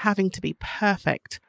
having 0.00 0.30
to 0.30 0.40
be 0.40 0.56
perfect 0.60 1.40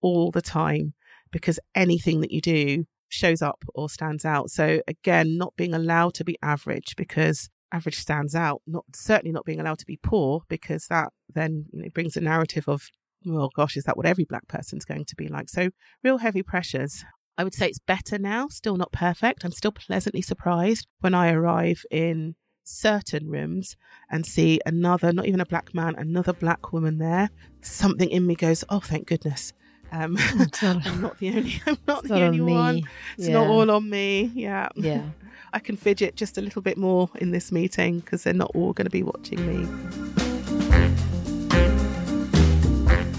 all 0.00 0.30
the 0.30 0.42
time 0.42 0.94
because 1.30 1.60
anything 1.74 2.20
that 2.20 2.32
you 2.32 2.40
do 2.40 2.84
shows 3.08 3.40
up 3.40 3.64
or 3.74 3.88
stands 3.88 4.24
out. 4.24 4.50
So 4.50 4.82
again, 4.88 5.36
not 5.36 5.54
being 5.56 5.74
allowed 5.74 6.14
to 6.14 6.24
be 6.24 6.36
average 6.42 6.96
because 6.96 7.48
average 7.72 7.96
stands 7.96 8.34
out, 8.34 8.62
not 8.66 8.84
certainly 8.94 9.32
not 9.32 9.44
being 9.44 9.60
allowed 9.60 9.78
to 9.78 9.86
be 9.86 9.98
poor 10.02 10.42
because 10.48 10.86
that 10.88 11.10
then 11.32 11.66
you 11.72 11.82
know, 11.82 11.88
brings 11.94 12.16
a 12.16 12.20
narrative 12.20 12.68
of, 12.68 12.82
well, 13.24 13.50
gosh, 13.54 13.76
is 13.76 13.84
that 13.84 13.96
what 13.96 14.06
every 14.06 14.24
black 14.24 14.48
person's 14.48 14.84
going 14.84 15.04
to 15.04 15.14
be 15.14 15.28
like? 15.28 15.48
So 15.48 15.70
real 16.02 16.18
heavy 16.18 16.42
pressures. 16.42 17.04
I 17.38 17.44
would 17.44 17.54
say 17.54 17.68
it's 17.68 17.78
better 17.78 18.18
now, 18.18 18.48
still 18.48 18.76
not 18.76 18.92
perfect. 18.92 19.44
I'm 19.44 19.52
still 19.52 19.72
pleasantly 19.72 20.20
surprised 20.20 20.88
when 20.98 21.14
I 21.14 21.32
arrive 21.32 21.82
in 21.92 22.34
certain 22.70 23.28
rooms 23.28 23.76
and 24.10 24.24
see 24.24 24.60
another, 24.66 25.12
not 25.12 25.26
even 25.26 25.40
a 25.40 25.46
black 25.46 25.74
man, 25.74 25.94
another 25.96 26.32
black 26.32 26.72
woman 26.72 26.98
there. 26.98 27.30
Something 27.62 28.10
in 28.10 28.26
me 28.26 28.34
goes, 28.34 28.64
oh, 28.68 28.80
thank 28.80 29.06
goodness. 29.06 29.52
Um, 29.92 30.16
I'm 30.62 31.00
not 31.00 31.18
the 31.18 31.28
only. 31.30 31.62
I'm 31.66 31.78
not 31.86 32.04
the 32.04 32.22
only 32.22 32.40
one. 32.40 32.82
It's 33.18 33.28
yeah. 33.28 33.34
not 33.34 33.46
all 33.48 33.70
on 33.70 33.88
me. 33.88 34.30
Yeah. 34.34 34.68
Yeah. 34.76 35.02
I 35.52 35.58
can 35.58 35.76
fidget 35.76 36.14
just 36.14 36.38
a 36.38 36.40
little 36.40 36.62
bit 36.62 36.78
more 36.78 37.10
in 37.16 37.32
this 37.32 37.50
meeting 37.50 38.00
because 38.00 38.22
they're 38.22 38.32
not 38.32 38.52
all 38.54 38.72
going 38.72 38.86
to 38.86 38.90
be 38.90 39.02
watching 39.02 39.44
me. 39.46 40.29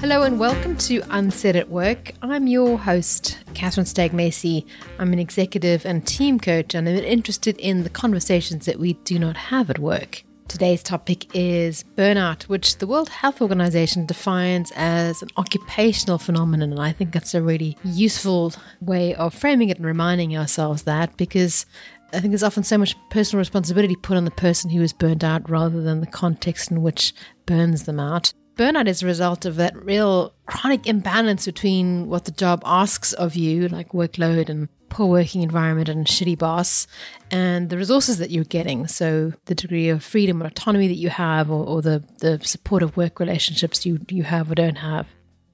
Hello 0.01 0.23
and 0.23 0.39
welcome 0.39 0.75
to 0.77 1.03
Unsaid 1.11 1.55
at 1.55 1.69
Work. 1.69 2.13
I'm 2.23 2.47
your 2.47 2.79
host, 2.79 3.37
Catherine 3.53 3.85
Stagg 3.85 4.13
Macey. 4.13 4.65
I'm 4.97 5.13
an 5.13 5.19
executive 5.19 5.85
and 5.85 6.07
team 6.07 6.39
coach, 6.39 6.73
and 6.73 6.89
I'm 6.89 6.95
interested 6.95 7.55
in 7.59 7.83
the 7.83 7.89
conversations 7.91 8.65
that 8.65 8.79
we 8.79 8.93
do 8.93 9.19
not 9.19 9.37
have 9.37 9.69
at 9.69 9.77
work. 9.77 10.23
Today's 10.47 10.81
topic 10.81 11.27
is 11.35 11.85
burnout, 11.95 12.45
which 12.45 12.79
the 12.79 12.87
World 12.87 13.09
Health 13.09 13.43
Organization 13.43 14.07
defines 14.07 14.71
as 14.75 15.21
an 15.21 15.29
occupational 15.37 16.17
phenomenon. 16.17 16.71
And 16.71 16.81
I 16.81 16.93
think 16.93 17.11
that's 17.11 17.35
a 17.35 17.41
really 17.43 17.77
useful 17.83 18.53
way 18.79 19.13
of 19.13 19.35
framing 19.35 19.69
it 19.69 19.77
and 19.77 19.85
reminding 19.85 20.35
ourselves 20.35 20.81
that 20.83 21.15
because 21.15 21.67
I 22.11 22.19
think 22.19 22.31
there's 22.31 22.41
often 22.41 22.63
so 22.63 22.79
much 22.79 22.95
personal 23.11 23.37
responsibility 23.37 23.95
put 23.95 24.17
on 24.17 24.25
the 24.25 24.31
person 24.31 24.71
who 24.71 24.81
is 24.81 24.93
burnt 24.93 25.23
out 25.23 25.47
rather 25.47 25.79
than 25.79 26.01
the 26.01 26.07
context 26.07 26.71
in 26.71 26.81
which 26.81 27.13
burns 27.45 27.83
them 27.83 27.99
out. 27.99 28.33
Burnout 28.55 28.87
is 28.87 29.01
a 29.01 29.05
result 29.05 29.45
of 29.45 29.55
that 29.55 29.75
real 29.75 30.33
chronic 30.45 30.85
imbalance 30.85 31.45
between 31.45 32.07
what 32.07 32.25
the 32.25 32.31
job 32.31 32.61
asks 32.65 33.13
of 33.13 33.35
you, 33.35 33.67
like 33.69 33.89
workload 33.89 34.49
and 34.49 34.67
poor 34.89 35.07
working 35.07 35.41
environment 35.41 35.87
and 35.89 36.05
shitty 36.05 36.37
boss, 36.37 36.85
and 37.31 37.69
the 37.69 37.77
resources 37.77 38.17
that 38.17 38.29
you're 38.29 38.43
getting. 38.43 38.87
So 38.87 39.33
the 39.45 39.55
degree 39.55 39.89
of 39.89 40.03
freedom 40.03 40.43
or 40.43 40.47
autonomy 40.47 40.87
that 40.89 40.97
you 40.97 41.09
have, 41.09 41.49
or, 41.49 41.65
or 41.65 41.81
the, 41.81 42.03
the 42.19 42.39
supportive 42.43 42.97
work 42.97 43.19
relationships 43.19 43.85
you, 43.85 43.99
you 44.09 44.23
have 44.23 44.51
or 44.51 44.55
don't 44.55 44.77
have. 44.77 45.07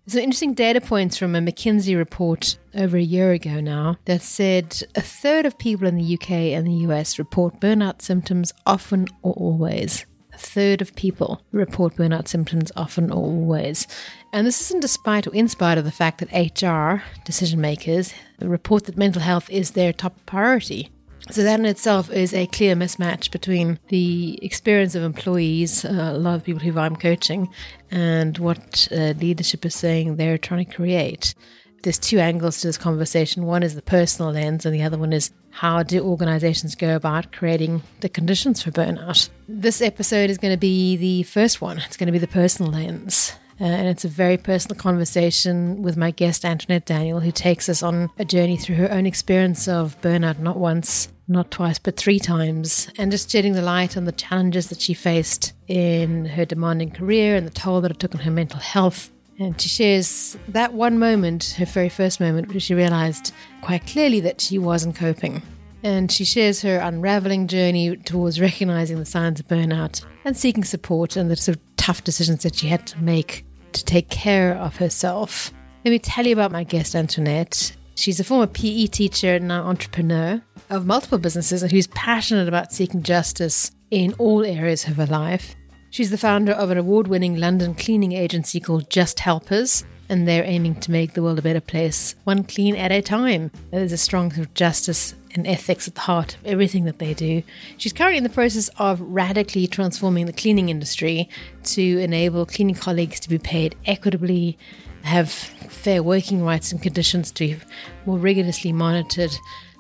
Some 0.08 0.22
interesting 0.22 0.54
data 0.54 0.80
points 0.80 1.18
from 1.18 1.36
a 1.36 1.40
McKinsey 1.40 1.96
report 1.98 2.58
over 2.74 2.96
a 2.96 3.02
year 3.02 3.34
ago 3.34 3.60
now 3.60 3.98
that 4.06 4.22
said 4.22 4.82
a 4.96 5.02
third 5.02 5.46
of 5.46 5.58
people 5.58 5.86
in 5.86 5.98
the 5.98 6.14
UK 6.14 6.32
and 6.32 6.66
the 6.66 6.88
US 6.88 7.20
report 7.20 7.60
burnout 7.60 8.02
symptoms 8.02 8.54
often 8.66 9.08
or 9.22 9.34
always. 9.34 10.06
Third 10.38 10.82
of 10.82 10.96
people 10.96 11.42
report 11.52 11.96
burnout 11.96 12.28
symptoms 12.28 12.72
often 12.76 13.12
or 13.12 13.24
always. 13.24 13.88
And 14.32 14.46
this 14.46 14.62
isn't 14.62 14.82
despite 14.82 15.28
or 15.28 15.34
in 15.34 15.48
spite 15.48 15.78
of 15.78 15.86
the 15.86 15.92
fact 15.92 16.20
that 16.20 16.32
HR, 16.32 17.04
decision 17.26 17.60
makers, 17.60 18.14
report 18.40 18.86
that 18.86 18.98
mental 18.98 19.22
health 19.22 19.50
is 19.50 19.72
their 19.72 19.92
top 19.92 20.26
priority. 20.26 20.92
So 21.30 21.44
that 21.44 21.60
in 21.60 21.66
itself 21.66 22.10
is 22.12 22.34
a 22.34 22.48
clear 22.48 22.76
mismatch 22.76 23.32
between 23.32 23.80
the 23.90 24.40
experience 24.42 24.96
of 24.96 25.04
employees, 25.04 25.84
uh, 25.84 26.12
a 26.14 26.18
lot 26.18 26.36
of 26.36 26.44
people 26.44 26.62
who 26.62 26.80
I'm 26.80 26.96
coaching, 26.96 27.50
and 27.92 28.38
what 28.38 28.88
uh, 28.92 29.14
leadership 29.20 29.66
is 29.66 29.76
saying 29.76 30.16
they're 30.16 30.38
trying 30.38 30.66
to 30.66 30.74
create. 30.74 31.36
There's 31.84 32.00
two 32.00 32.20
angles 32.20 32.62
to 32.62 32.68
this 32.68 32.78
conversation. 32.78 33.46
One 33.46 33.64
is 33.64 33.76
the 33.76 33.82
personal 33.82 34.32
lens, 34.32 34.66
and 34.66 34.74
the 34.74 34.84
other 34.84 34.98
one 34.98 35.14
is 35.14 35.32
how 35.52 35.84
do 35.84 36.02
organizations 36.02 36.76
go 36.76 36.96
about 36.96 37.32
creating 37.32 37.82
the 38.02 38.10
conditions 38.10 38.62
for 38.62 38.72
burnout. 38.72 39.30
This 39.48 39.82
episode 39.82 40.30
is 40.30 40.38
going 40.38 40.54
to 40.54 40.60
be 40.60 40.98
the 40.98 41.24
first 41.24 41.62
one. 41.62 41.80
It's 41.80 41.98
going 41.98 42.08
to 42.08 42.12
be 42.12 42.20
the 42.20 42.28
personal 42.28 42.72
lens. 42.72 43.34
Uh, 43.60 43.64
and 43.64 43.88
it's 43.88 44.06
a 44.06 44.10
very 44.10 44.38
personal 44.38 44.80
conversation 44.80 45.82
with 45.82 45.98
my 45.98 46.12
guest, 46.12 46.46
Antoinette 46.46 46.86
Daniel, 46.86 47.20
who 47.20 47.32
takes 47.32 47.68
us 47.70 47.82
on 47.82 48.10
a 48.20 48.26
journey 48.26 48.56
through 48.56 48.76
her 48.76 48.92
own 48.92 49.08
experience 49.08 49.68
of 49.68 50.00
burnout, 50.02 50.38
not 50.38 50.58
once, 50.58 51.08
not 51.28 51.50
twice, 51.50 51.80
but 51.80 51.98
three 51.98 52.20
times, 52.20 52.88
and 53.00 53.12
just 53.12 53.32
shedding 53.32 53.54
the 53.54 53.62
light 53.64 53.98
on 53.98 54.06
the 54.06 54.12
challenges 54.12 54.70
that 54.70 54.80
she 54.80 54.94
faced 54.94 55.54
in 55.68 56.26
her 56.26 56.46
demanding 56.46 56.92
career 56.92 57.36
and 57.36 57.48
the 57.48 57.52
toll 57.52 57.82
that 57.82 57.92
it 57.92 58.00
took 58.00 58.14
on 58.14 58.22
her 58.22 58.32
mental 58.32 58.60
health. 58.60 59.12
And 59.40 59.60
she 59.62 59.70
shares 59.70 60.38
that 60.48 60.74
one 60.74 60.98
moment, 60.98 61.56
her 61.58 61.66
very 61.66 61.90
first 61.90 62.20
moment, 62.20 62.50
where 62.50 62.60
she 62.60 62.74
realized 62.74 63.34
quite 63.62 63.86
clearly 63.86 64.20
that 64.22 64.42
she 64.42 64.58
wasn't 64.58 64.96
coping. 64.96 65.44
And 65.84 66.12
she 66.12 66.26
shares 66.26 66.62
her 66.64 66.78
unraveling 66.78 67.48
journey 67.48 67.96
towards 67.98 68.42
recognizing 68.42 68.98
the 68.98 69.06
signs 69.06 69.40
of 69.40 69.48
burnout 69.48 70.04
and 70.26 70.36
seeking 70.36 70.64
support 70.64 71.16
and 71.16 71.30
the 71.30 71.36
sort 71.36 71.58
of 71.58 71.76
tough 71.78 72.04
decisions 72.04 72.44
that 72.44 72.56
she 72.56 72.68
had 72.68 72.86
to 72.88 73.02
make 73.02 73.46
to 73.74 73.86
take 73.86 74.10
care 74.10 74.56
of 74.56 74.78
herself. 74.78 75.52
Let 75.86 75.92
me 75.92 76.00
tell 76.00 76.26
you 76.26 76.34
about 76.34 76.52
my 76.52 76.64
guest, 76.64 76.96
Antoinette. 76.96 77.76
She's 77.96 78.20
a 78.20 78.24
former 78.24 78.48
PE 78.48 78.88
teacher 78.88 79.36
and 79.36 79.48
now 79.48 79.64
entrepreneur 79.64 80.42
of 80.70 80.86
multiple 80.86 81.18
businesses 81.18 81.64
and 81.64 81.72
who's 81.72 81.88
passionate 81.88 82.48
about 82.48 82.72
seeking 82.72 83.04
justice 83.04 83.72
in 83.90 84.14
all 84.18 84.44
areas 84.44 84.88
of 84.88 84.98
her 84.98 85.06
life. 85.06 85.56
She's 85.98 86.12
the 86.12 86.18
founder 86.20 86.52
of 86.52 86.70
an 86.70 86.78
award 86.78 87.08
winning 87.08 87.38
London 87.38 87.74
cleaning 87.74 88.12
agency 88.12 88.60
called 88.60 88.88
Just 88.88 89.22
Helpers, 89.22 89.84
and 90.08 90.28
they're 90.28 90.44
aiming 90.44 90.76
to 90.82 90.92
make 90.92 91.14
the 91.14 91.24
world 91.24 91.40
a 91.40 91.42
better 91.42 91.60
place, 91.60 92.14
one 92.24 92.44
clean 92.44 92.76
at 92.76 92.92
a 92.92 93.02
time. 93.02 93.50
There's 93.72 93.92
a 93.92 93.98
strong 93.98 94.32
sort 94.32 94.46
of 94.46 94.54
justice 94.54 95.16
and 95.34 95.48
ethics 95.48 95.88
at 95.88 95.96
the 95.96 96.02
heart 96.02 96.36
of 96.36 96.46
everything 96.46 96.86
that 96.86 97.00
they 97.00 97.16
do. 97.16 97.42
She's 97.78 97.94
currently 97.94 98.20
in 98.20 98.24
the 98.24 98.30
process 98.30 98.70
of 98.78 99.02
radically 99.02 99.66
transforming 99.66 100.28
the 100.28 100.34
cleaning 100.34 100.70
industry 100.70 101.30
to 101.64 101.98
enable 101.98 102.46
cleaning 102.46 102.76
colleagues 102.76 103.20
to 103.22 103.28
be 103.30 103.40
paid 103.40 103.76
equitably, 103.88 104.56
have 105.02 105.32
fair 105.32 106.04
working 106.04 106.44
rights 106.44 106.72
and 106.72 106.80
conditions 106.80 107.32
to 107.32 107.48
be 107.48 107.60
more 108.06 108.20
rigorously 108.20 108.72
monitored, 108.72 109.36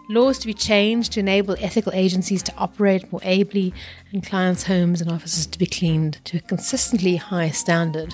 laws 0.09 0.40
to 0.40 0.47
be 0.47 0.53
changed 0.53 1.13
to 1.13 1.19
enable 1.19 1.56
ethical 1.59 1.91
agencies 1.94 2.44
to 2.44 2.53
operate 2.57 3.12
more 3.12 3.22
ably, 3.23 3.73
and 4.12 4.25
clients' 4.25 4.63
homes 4.63 5.01
and 5.01 5.12
offices 5.12 5.45
to 5.47 5.59
be 5.59 5.66
cleaned 5.66 6.23
to 6.25 6.38
a 6.38 6.41
consistently 6.41 7.16
high 7.16 7.50
standard. 7.50 8.13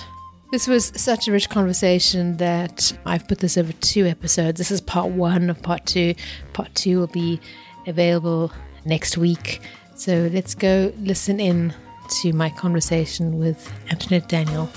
This 0.51 0.67
was 0.67 0.91
such 0.95 1.27
a 1.27 1.31
rich 1.31 1.49
conversation 1.49 2.37
that 2.37 2.95
I've 3.05 3.27
put 3.27 3.39
this 3.39 3.57
over 3.57 3.73
two 3.73 4.05
episodes. 4.05 4.59
This 4.59 4.69
is 4.69 4.81
part 4.81 5.09
one 5.09 5.49
of 5.49 5.61
part 5.61 5.85
two. 5.85 6.13
Part 6.53 6.73
two 6.75 6.99
will 6.99 7.07
be 7.07 7.39
available 7.87 8.51
next 8.85 9.17
week. 9.17 9.61
So 9.95 10.29
let's 10.31 10.53
go 10.53 10.93
listen 10.99 11.39
in 11.39 11.73
to 12.21 12.33
my 12.33 12.49
conversation 12.49 13.39
with 13.39 13.71
Antoinette 13.89 14.29
Daniel. 14.29 14.69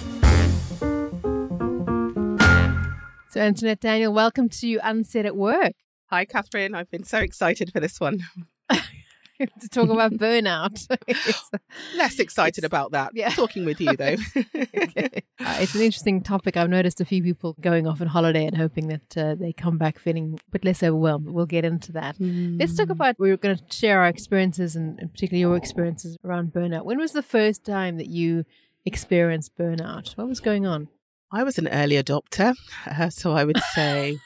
So, 3.30 3.42
Antoinette 3.42 3.80
Daniel, 3.80 4.14
welcome 4.14 4.48
to 4.48 4.78
Unsaid 4.82 5.26
at 5.26 5.36
Work. 5.36 5.74
Hi, 6.08 6.24
Catherine. 6.24 6.74
I've 6.74 6.90
been 6.90 7.04
so 7.04 7.18
excited 7.18 7.72
for 7.72 7.80
this 7.80 8.00
one. 8.00 8.20
to 9.60 9.68
talk 9.68 9.88
about 9.90 10.12
burnout. 10.12 10.86
Less 11.96 12.18
excited 12.18 12.64
about 12.64 12.92
that. 12.92 13.12
Yeah. 13.14 13.30
Talking 13.30 13.64
with 13.64 13.80
you, 13.80 13.94
though. 13.96 14.16
okay. 14.36 15.22
uh, 15.40 15.58
it's 15.60 15.74
an 15.74 15.82
interesting 15.82 16.22
topic. 16.22 16.56
I've 16.56 16.70
noticed 16.70 17.00
a 17.00 17.04
few 17.04 17.22
people 17.22 17.54
going 17.60 17.86
off 17.86 18.00
on 18.00 18.06
holiday 18.06 18.46
and 18.46 18.56
hoping 18.56 18.88
that 18.88 19.16
uh, 19.16 19.34
they 19.34 19.52
come 19.52 19.78
back 19.78 19.98
feeling 19.98 20.38
a 20.48 20.50
bit 20.50 20.64
less 20.64 20.82
overwhelmed. 20.82 21.28
We'll 21.28 21.46
get 21.46 21.64
into 21.64 21.92
that. 21.92 22.18
Mm. 22.18 22.58
Let's 22.58 22.76
talk 22.76 22.90
about, 22.90 23.18
we're 23.18 23.36
going 23.36 23.56
to 23.56 23.64
share 23.70 24.00
our 24.00 24.08
experiences 24.08 24.76
and, 24.76 24.98
and 24.98 25.12
particularly 25.12 25.40
your 25.40 25.56
experiences 25.56 26.16
around 26.24 26.52
burnout. 26.52 26.84
When 26.84 26.98
was 26.98 27.12
the 27.12 27.22
first 27.22 27.64
time 27.64 27.98
that 27.98 28.08
you 28.08 28.44
experienced 28.84 29.56
burnout? 29.56 30.16
What 30.16 30.28
was 30.28 30.40
going 30.40 30.66
on? 30.66 30.88
I 31.32 31.42
was 31.42 31.58
an 31.58 31.68
early 31.68 32.00
adopter, 32.02 32.54
uh, 32.86 33.10
so 33.10 33.32
I 33.32 33.44
would 33.44 33.60
say. 33.74 34.18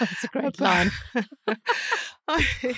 That's 0.00 0.24
a 0.24 0.28
great 0.28 0.60
line. 0.60 0.90
I, 2.28 2.76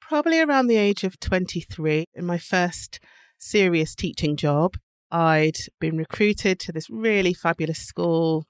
probably 0.00 0.40
around 0.40 0.66
the 0.66 0.76
age 0.76 1.04
of 1.04 1.18
23, 1.20 2.04
in 2.14 2.26
my 2.26 2.38
first 2.38 3.00
serious 3.38 3.94
teaching 3.94 4.36
job, 4.36 4.76
I'd 5.10 5.58
been 5.80 5.96
recruited 5.96 6.58
to 6.60 6.72
this 6.72 6.88
really 6.90 7.34
fabulous 7.34 7.78
school. 7.78 8.46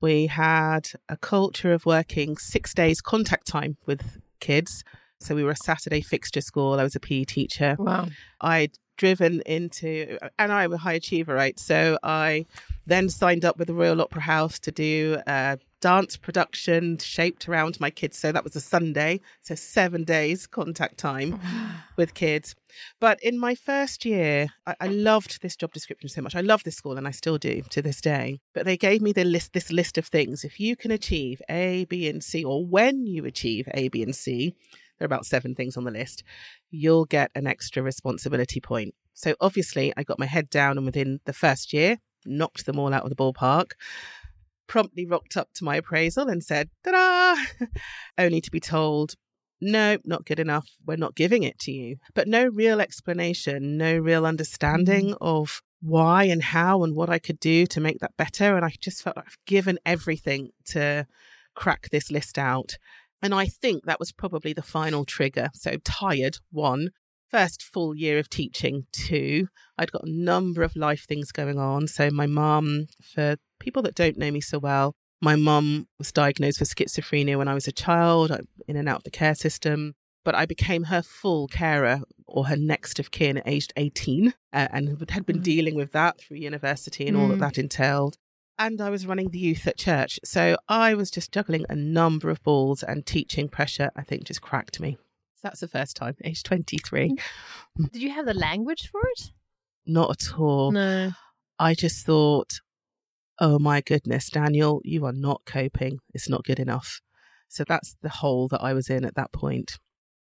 We 0.00 0.26
had 0.26 0.88
a 1.08 1.16
culture 1.16 1.72
of 1.72 1.86
working 1.86 2.36
six 2.36 2.74
days 2.74 3.00
contact 3.00 3.46
time 3.46 3.76
with 3.86 4.18
kids. 4.40 4.82
So 5.20 5.34
we 5.34 5.44
were 5.44 5.50
a 5.50 5.56
Saturday 5.56 6.00
fixture 6.00 6.40
school. 6.40 6.80
I 6.80 6.82
was 6.82 6.96
a 6.96 7.00
PE 7.00 7.24
teacher. 7.24 7.76
Wow. 7.78 8.08
I'd 8.40 8.72
driven 9.00 9.40
into, 9.46 10.18
and 10.38 10.52
I'm 10.52 10.74
a 10.74 10.76
high 10.76 10.92
achiever, 10.92 11.34
right? 11.34 11.58
So 11.58 11.98
I 12.02 12.44
Then 12.84 13.08
signed 13.08 13.44
up 13.46 13.56
with 13.56 13.68
the 13.68 13.74
Royal 13.74 14.02
Opera 14.02 14.22
House 14.22 14.58
to 14.58 14.70
do 14.70 15.18
a 15.26 15.58
dance 15.80 16.18
production 16.18 16.98
shaped 16.98 17.48
around 17.48 17.80
my 17.80 17.88
kids. 17.88 18.18
So 18.18 18.30
that 18.32 18.44
was 18.44 18.56
a 18.56 18.60
Sunday. 18.60 19.20
So 19.40 19.54
seven 19.54 20.04
days 20.04 20.46
contact 20.46 20.98
time 20.98 21.40
with 21.96 22.12
kids. 22.12 22.54
But 23.00 23.22
in 23.22 23.38
my 23.38 23.54
first 23.54 24.04
year, 24.04 24.48
I, 24.66 24.74
I 24.80 24.86
loved 24.88 25.40
this 25.40 25.56
job 25.56 25.72
description 25.72 26.10
so 26.10 26.20
much. 26.20 26.34
I 26.34 26.42
love 26.42 26.64
this 26.64 26.76
school 26.76 26.98
and 26.98 27.08
I 27.08 27.12
still 27.12 27.38
do 27.38 27.62
to 27.70 27.80
this 27.80 28.02
day. 28.02 28.40
But 28.52 28.66
they 28.66 28.76
gave 28.76 29.00
me 29.00 29.12
the 29.12 29.24
list, 29.24 29.54
this 29.54 29.72
list 29.72 29.96
of 29.96 30.06
things. 30.06 30.44
If 30.44 30.60
you 30.60 30.76
can 30.76 30.90
achieve 30.90 31.40
A, 31.48 31.86
B, 31.86 32.06
and 32.08 32.22
C, 32.22 32.44
or 32.44 32.66
when 32.66 33.06
you 33.06 33.24
achieve 33.24 33.66
A, 33.72 33.88
B, 33.88 34.02
and 34.02 34.14
C, 34.14 34.54
there 35.00 35.06
are 35.06 35.12
about 35.12 35.24
seven 35.24 35.54
things 35.54 35.76
on 35.76 35.84
the 35.84 35.90
list, 35.90 36.22
you'll 36.70 37.06
get 37.06 37.30
an 37.34 37.46
extra 37.46 37.82
responsibility 37.82 38.60
point. 38.60 38.94
So 39.14 39.34
obviously, 39.40 39.92
I 39.96 40.02
got 40.02 40.18
my 40.18 40.26
head 40.26 40.50
down, 40.50 40.76
and 40.76 40.86
within 40.86 41.20
the 41.24 41.32
first 41.32 41.72
year, 41.72 41.96
knocked 42.26 42.66
them 42.66 42.78
all 42.78 42.92
out 42.92 43.04
of 43.04 43.10
the 43.10 43.16
ballpark. 43.16 43.72
Promptly 44.66 45.06
rocked 45.06 45.36
up 45.36 45.48
to 45.54 45.64
my 45.64 45.76
appraisal 45.76 46.28
and 46.28 46.44
said, 46.44 46.68
ta 46.84 46.92
da! 46.92 47.66
Only 48.18 48.42
to 48.42 48.50
be 48.50 48.60
told, 48.60 49.14
no, 49.60 49.96
not 50.04 50.26
good 50.26 50.38
enough. 50.38 50.68
We're 50.86 50.96
not 50.96 51.16
giving 51.16 51.42
it 51.42 51.58
to 51.60 51.72
you. 51.72 51.96
But 52.14 52.28
no 52.28 52.46
real 52.46 52.80
explanation, 52.80 53.78
no 53.78 53.98
real 53.98 54.26
understanding 54.26 55.06
mm-hmm. 55.06 55.24
of 55.24 55.62
why 55.80 56.24
and 56.24 56.42
how 56.42 56.84
and 56.84 56.94
what 56.94 57.08
I 57.08 57.18
could 57.18 57.40
do 57.40 57.66
to 57.66 57.80
make 57.80 58.00
that 58.00 58.16
better. 58.18 58.54
And 58.54 58.64
I 58.64 58.74
just 58.80 59.02
felt 59.02 59.16
like 59.16 59.26
I've 59.26 59.44
given 59.46 59.78
everything 59.86 60.50
to 60.66 61.06
crack 61.54 61.88
this 61.90 62.10
list 62.10 62.38
out. 62.38 62.76
And 63.22 63.34
I 63.34 63.46
think 63.46 63.84
that 63.84 64.00
was 64.00 64.12
probably 64.12 64.52
the 64.52 64.62
final 64.62 65.04
trigger. 65.04 65.50
So 65.54 65.76
tired, 65.84 66.38
one. 66.50 66.90
First 67.28 67.62
full 67.62 67.94
year 67.94 68.18
of 68.18 68.28
teaching, 68.28 68.86
two. 68.92 69.48
I'd 69.78 69.92
got 69.92 70.04
a 70.04 70.10
number 70.10 70.62
of 70.62 70.74
life 70.74 71.04
things 71.06 71.30
going 71.30 71.58
on. 71.58 71.86
So 71.86 72.10
my 72.10 72.26
mum, 72.26 72.86
for 73.02 73.36
people 73.60 73.82
that 73.82 73.94
don't 73.94 74.18
know 74.18 74.30
me 74.30 74.40
so 74.40 74.58
well, 74.58 74.96
my 75.20 75.36
mum 75.36 75.86
was 75.98 76.12
diagnosed 76.12 76.60
with 76.60 76.74
schizophrenia 76.74 77.36
when 77.36 77.46
I 77.46 77.54
was 77.54 77.68
a 77.68 77.72
child, 77.72 78.32
in 78.66 78.76
and 78.76 78.88
out 78.88 78.98
of 78.98 79.04
the 79.04 79.10
care 79.10 79.34
system. 79.34 79.94
But 80.24 80.34
I 80.34 80.44
became 80.44 80.84
her 80.84 81.02
full 81.02 81.46
carer 81.46 82.00
or 82.26 82.46
her 82.46 82.56
next 82.56 82.98
of 82.98 83.10
kin 83.10 83.38
at 83.38 83.46
aged 83.46 83.72
18 83.76 84.34
uh, 84.52 84.68
and 84.72 84.88
had 85.10 85.26
been 85.26 85.40
mm. 85.40 85.42
dealing 85.42 85.74
with 85.74 85.92
that 85.92 86.20
through 86.20 86.38
university 86.38 87.06
and 87.06 87.16
mm. 87.16 87.20
all 87.20 87.28
that 87.28 87.38
that 87.38 87.58
entailed 87.58 88.16
and 88.60 88.80
I 88.80 88.90
was 88.90 89.06
running 89.06 89.30
the 89.30 89.38
youth 89.38 89.66
at 89.66 89.78
church. 89.78 90.20
So 90.22 90.56
I 90.68 90.94
was 90.94 91.10
just 91.10 91.32
juggling 91.32 91.64
a 91.70 91.74
number 91.74 92.28
of 92.28 92.42
balls 92.42 92.82
and 92.82 93.06
teaching 93.06 93.48
pressure, 93.48 93.90
I 93.96 94.02
think, 94.02 94.24
just 94.24 94.42
cracked 94.42 94.78
me. 94.78 94.98
So 95.36 95.48
that's 95.48 95.60
the 95.60 95.68
first 95.68 95.96
time, 95.96 96.14
age 96.22 96.42
23. 96.42 97.08
Mm. 97.08 97.18
Mm. 97.80 97.90
Did 97.90 98.02
you 98.02 98.10
have 98.10 98.26
the 98.26 98.34
language 98.34 98.90
for 98.92 99.00
it? 99.16 99.30
Not 99.86 100.10
at 100.10 100.38
all. 100.38 100.72
No. 100.72 101.12
I 101.58 101.74
just 101.74 102.04
thought, 102.04 102.60
oh 103.38 103.58
my 103.58 103.80
goodness, 103.80 104.28
Daniel, 104.28 104.82
you 104.84 105.06
are 105.06 105.12
not 105.12 105.40
coping. 105.46 105.98
It's 106.12 106.28
not 106.28 106.44
good 106.44 106.60
enough. 106.60 107.00
So 107.48 107.64
that's 107.66 107.96
the 108.02 108.10
hole 108.10 108.46
that 108.48 108.62
I 108.62 108.74
was 108.74 108.90
in 108.90 109.06
at 109.06 109.14
that 109.14 109.32
point. 109.32 109.78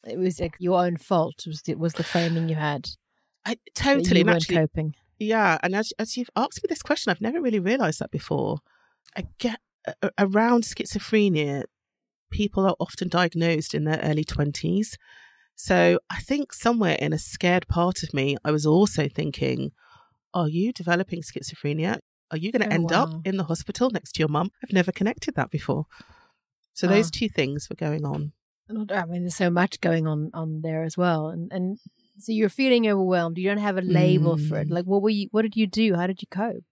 It 0.08 0.18
was 0.18 0.40
like 0.40 0.54
your 0.60 0.80
own 0.80 0.96
fault. 0.98 1.42
Was 1.46 1.62
the, 1.62 1.74
was 1.74 1.94
the 1.94 2.04
framing 2.04 2.48
you 2.48 2.54
had? 2.54 2.88
I 3.44 3.56
totally 3.74 4.20
you 4.20 4.24
weren't 4.24 4.36
actually, 4.36 4.56
coping. 4.56 4.94
Yeah, 5.20 5.58
and 5.62 5.76
as 5.76 5.92
as 5.98 6.16
you've 6.16 6.30
asked 6.34 6.62
me 6.62 6.66
this 6.68 6.82
question, 6.82 7.10
I've 7.10 7.20
never 7.20 7.40
really 7.42 7.60
realised 7.60 8.00
that 8.00 8.10
before. 8.10 8.58
I 9.14 9.24
get 9.38 9.60
uh, 9.86 10.08
around 10.18 10.64
schizophrenia, 10.64 11.64
people 12.30 12.64
are 12.66 12.74
often 12.80 13.08
diagnosed 13.08 13.74
in 13.74 13.84
their 13.84 14.00
early 14.02 14.24
twenties. 14.24 14.96
So 15.56 15.98
I 16.08 16.20
think 16.20 16.54
somewhere 16.54 16.96
in 16.98 17.12
a 17.12 17.18
scared 17.18 17.68
part 17.68 18.02
of 18.02 18.14
me, 18.14 18.38
I 18.42 18.50
was 18.50 18.64
also 18.64 19.08
thinking, 19.08 19.72
"Are 20.32 20.48
you 20.48 20.72
developing 20.72 21.20
schizophrenia? 21.20 21.98
Are 22.30 22.38
you 22.38 22.50
going 22.50 22.62
to 22.62 22.68
Oh, 22.68 22.74
end 22.74 22.90
wow. 22.90 23.02
up 23.02 23.26
in 23.26 23.36
the 23.36 23.44
hospital 23.44 23.90
next 23.90 24.12
to 24.12 24.20
your 24.20 24.28
mum?" 24.28 24.50
I've 24.64 24.72
never 24.72 24.90
connected 24.90 25.34
that 25.34 25.50
before. 25.50 25.84
So 26.72 26.86
those 26.86 27.10
two 27.10 27.28
things 27.28 27.68
were 27.68 27.76
going 27.76 28.06
on. 28.06 28.32
I 28.70 29.04
mean, 29.04 29.22
there's 29.22 29.36
so 29.36 29.50
much 29.50 29.80
going 29.82 30.06
on 30.06 30.30
on 30.32 30.62
there 30.62 30.84
as 30.84 30.96
well, 30.96 31.28
and 31.28 31.52
and 31.52 31.78
so 32.22 32.32
you're 32.32 32.48
feeling 32.48 32.86
overwhelmed. 32.88 33.38
You 33.38 33.48
don't 33.48 33.58
have 33.58 33.78
a 33.78 33.82
label 33.82 34.36
for 34.36 34.58
it. 34.58 34.68
Mm. 34.68 34.72
Like, 34.72 34.84
what 34.84 35.02
were 35.02 35.10
you? 35.10 35.28
What 35.30 35.42
did 35.42 35.56
you 35.56 35.66
do? 35.66 35.94
How 35.94 36.06
did 36.06 36.20
you 36.22 36.28
cope? 36.30 36.64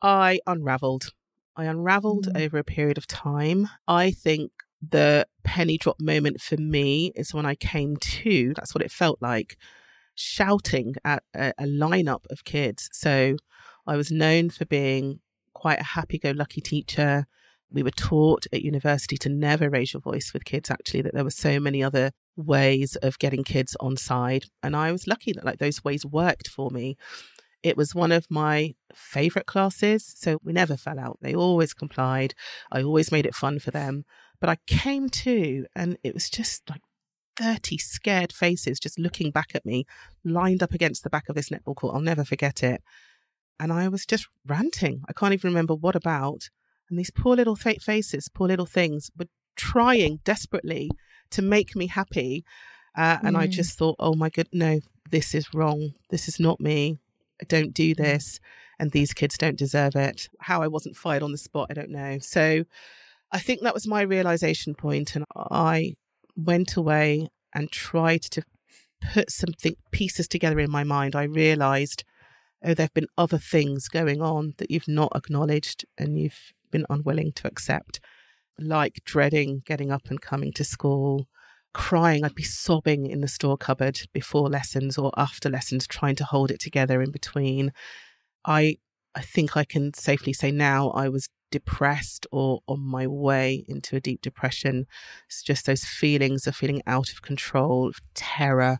I 0.00 0.40
unraveled. 0.46 1.12
I 1.56 1.64
unraveled 1.64 2.26
Mm. 2.26 2.40
over 2.42 2.58
a 2.58 2.64
period 2.64 2.98
of 2.98 3.06
time. 3.06 3.68
I 3.86 4.10
think 4.10 4.52
the 4.80 5.26
penny 5.44 5.78
drop 5.78 6.00
moment 6.00 6.40
for 6.40 6.56
me 6.56 7.12
is 7.14 7.32
when 7.34 7.46
I 7.46 7.54
came 7.54 7.96
to, 7.98 8.52
that's 8.54 8.74
what 8.74 8.82
it 8.82 8.90
felt 8.90 9.18
like, 9.20 9.56
shouting 10.14 10.94
at 11.04 11.22
a, 11.34 11.52
a 11.58 11.64
lineup 11.64 12.24
of 12.30 12.44
kids. 12.44 12.88
So 12.92 13.36
I 13.86 13.96
was 13.96 14.10
known 14.10 14.50
for 14.50 14.64
being 14.64 15.20
quite 15.54 15.80
a 15.80 15.84
happy 15.84 16.18
go 16.18 16.32
lucky 16.32 16.60
teacher. 16.60 17.26
We 17.70 17.82
were 17.82 17.90
taught 17.90 18.46
at 18.52 18.62
university 18.62 19.16
to 19.18 19.28
never 19.28 19.70
raise 19.70 19.92
your 19.92 20.00
voice 20.02 20.32
with 20.32 20.44
kids, 20.44 20.70
actually, 20.70 21.02
that 21.02 21.14
there 21.14 21.24
were 21.24 21.30
so 21.30 21.58
many 21.60 21.82
other 21.82 22.12
ways 22.36 22.96
of 22.96 23.18
getting 23.18 23.44
kids 23.44 23.76
on 23.80 23.96
side. 23.96 24.44
And 24.62 24.74
I 24.74 24.92
was 24.92 25.06
lucky 25.06 25.32
that 25.32 25.44
like 25.44 25.58
those 25.58 25.84
ways 25.84 26.04
worked 26.06 26.48
for 26.48 26.70
me. 26.70 26.96
It 27.62 27.76
was 27.76 27.94
one 27.94 28.12
of 28.12 28.26
my 28.28 28.74
favorite 28.94 29.46
classes. 29.46 30.12
So 30.16 30.38
we 30.42 30.52
never 30.52 30.76
fell 30.76 30.98
out. 30.98 31.18
They 31.20 31.34
always 31.34 31.74
complied. 31.74 32.34
I 32.70 32.82
always 32.82 33.12
made 33.12 33.26
it 33.26 33.34
fun 33.34 33.58
for 33.58 33.70
them. 33.70 34.04
But 34.40 34.50
I 34.50 34.56
came 34.66 35.08
to, 35.08 35.66
and 35.76 35.96
it 36.02 36.14
was 36.14 36.28
just 36.28 36.68
like 36.68 36.82
30 37.36 37.78
scared 37.78 38.32
faces 38.32 38.80
just 38.80 38.98
looking 38.98 39.30
back 39.30 39.50
at 39.54 39.64
me, 39.64 39.84
lined 40.24 40.62
up 40.62 40.72
against 40.72 41.04
the 41.04 41.10
back 41.10 41.28
of 41.28 41.36
this 41.36 41.50
netball 41.50 41.76
court. 41.76 41.94
I'll 41.94 42.00
never 42.00 42.24
forget 42.24 42.62
it. 42.62 42.82
And 43.60 43.72
I 43.72 43.88
was 43.88 44.04
just 44.04 44.26
ranting. 44.46 45.02
I 45.08 45.12
can't 45.12 45.32
even 45.32 45.50
remember 45.50 45.74
what 45.74 45.94
about. 45.94 46.48
And 46.90 46.98
these 46.98 47.12
poor 47.12 47.36
little 47.36 47.56
faces, 47.56 48.28
poor 48.34 48.48
little 48.48 48.66
things, 48.66 49.10
were 49.16 49.28
trying 49.56 50.18
desperately 50.24 50.90
to 51.32 51.42
make 51.42 51.74
me 51.76 51.86
happy. 51.86 52.44
Uh, 52.96 53.18
and 53.22 53.36
I 53.36 53.46
Mm. 53.46 53.50
just 53.50 53.78
thought, 53.78 53.96
oh 53.98 54.14
my 54.14 54.28
God, 54.28 54.48
no, 54.52 54.80
this 55.10 55.34
is 55.34 55.54
wrong. 55.54 55.94
This 56.10 56.28
is 56.28 56.38
not 56.38 56.60
me. 56.60 56.98
I 57.40 57.44
don't 57.46 57.72
do 57.72 57.94
this. 57.94 58.38
And 58.78 58.90
these 58.90 59.14
kids 59.14 59.38
don't 59.38 59.58
deserve 59.58 59.96
it. 59.96 60.28
How 60.40 60.62
I 60.62 60.68
wasn't 60.68 60.96
fired 60.96 61.22
on 61.22 61.32
the 61.32 61.38
spot, 61.38 61.68
I 61.70 61.74
don't 61.74 61.90
know. 61.90 62.18
So 62.20 62.64
I 63.30 63.38
think 63.38 63.62
that 63.62 63.74
was 63.74 63.86
my 63.86 64.02
realization 64.02 64.74
point, 64.74 65.16
And 65.16 65.24
I 65.34 65.94
went 66.36 66.76
away 66.76 67.28
and 67.54 67.70
tried 67.70 68.22
to 68.22 68.42
put 69.12 69.30
something, 69.30 69.74
pieces 69.90 70.28
together 70.28 70.58
in 70.60 70.70
my 70.70 70.84
mind. 70.84 71.14
I 71.16 71.24
realized, 71.24 72.04
oh, 72.62 72.74
there 72.74 72.84
have 72.84 72.94
been 72.94 73.08
other 73.16 73.38
things 73.38 73.88
going 73.88 74.20
on 74.20 74.54
that 74.58 74.70
you've 74.70 74.88
not 74.88 75.12
acknowledged 75.14 75.84
and 75.98 76.18
you've 76.18 76.52
been 76.70 76.86
unwilling 76.90 77.32
to 77.32 77.46
accept, 77.48 78.00
like 78.58 79.00
dreading 79.04 79.62
getting 79.64 79.90
up 79.90 80.10
and 80.10 80.20
coming 80.20 80.52
to 80.54 80.64
school, 80.64 81.28
crying. 81.72 82.24
I'd 82.24 82.34
be 82.34 82.42
sobbing 82.42 83.06
in 83.06 83.20
the 83.20 83.28
store 83.28 83.56
cupboard 83.56 84.00
before 84.12 84.48
lessons 84.48 84.98
or 84.98 85.12
after 85.16 85.48
lessons, 85.48 85.86
trying 85.86 86.16
to 86.16 86.24
hold 86.24 86.50
it 86.50 86.60
together 86.60 87.02
in 87.02 87.10
between. 87.10 87.72
I 88.44 88.78
I 89.14 89.22
think 89.22 89.56
I 89.56 89.64
can 89.64 89.92
safely 89.94 90.32
say 90.32 90.50
now 90.50 90.90
I 90.90 91.08
was 91.08 91.28
depressed 91.50 92.26
or 92.32 92.60
on 92.66 92.80
my 92.80 93.06
way 93.06 93.64
into 93.68 93.94
a 93.94 94.00
deep 94.00 94.22
depression. 94.22 94.86
It's 95.26 95.42
just 95.42 95.66
those 95.66 95.84
feelings 95.84 96.46
of 96.46 96.56
feeling 96.56 96.82
out 96.86 97.10
of 97.10 97.20
control, 97.22 97.88
of 97.88 98.00
terror, 98.14 98.78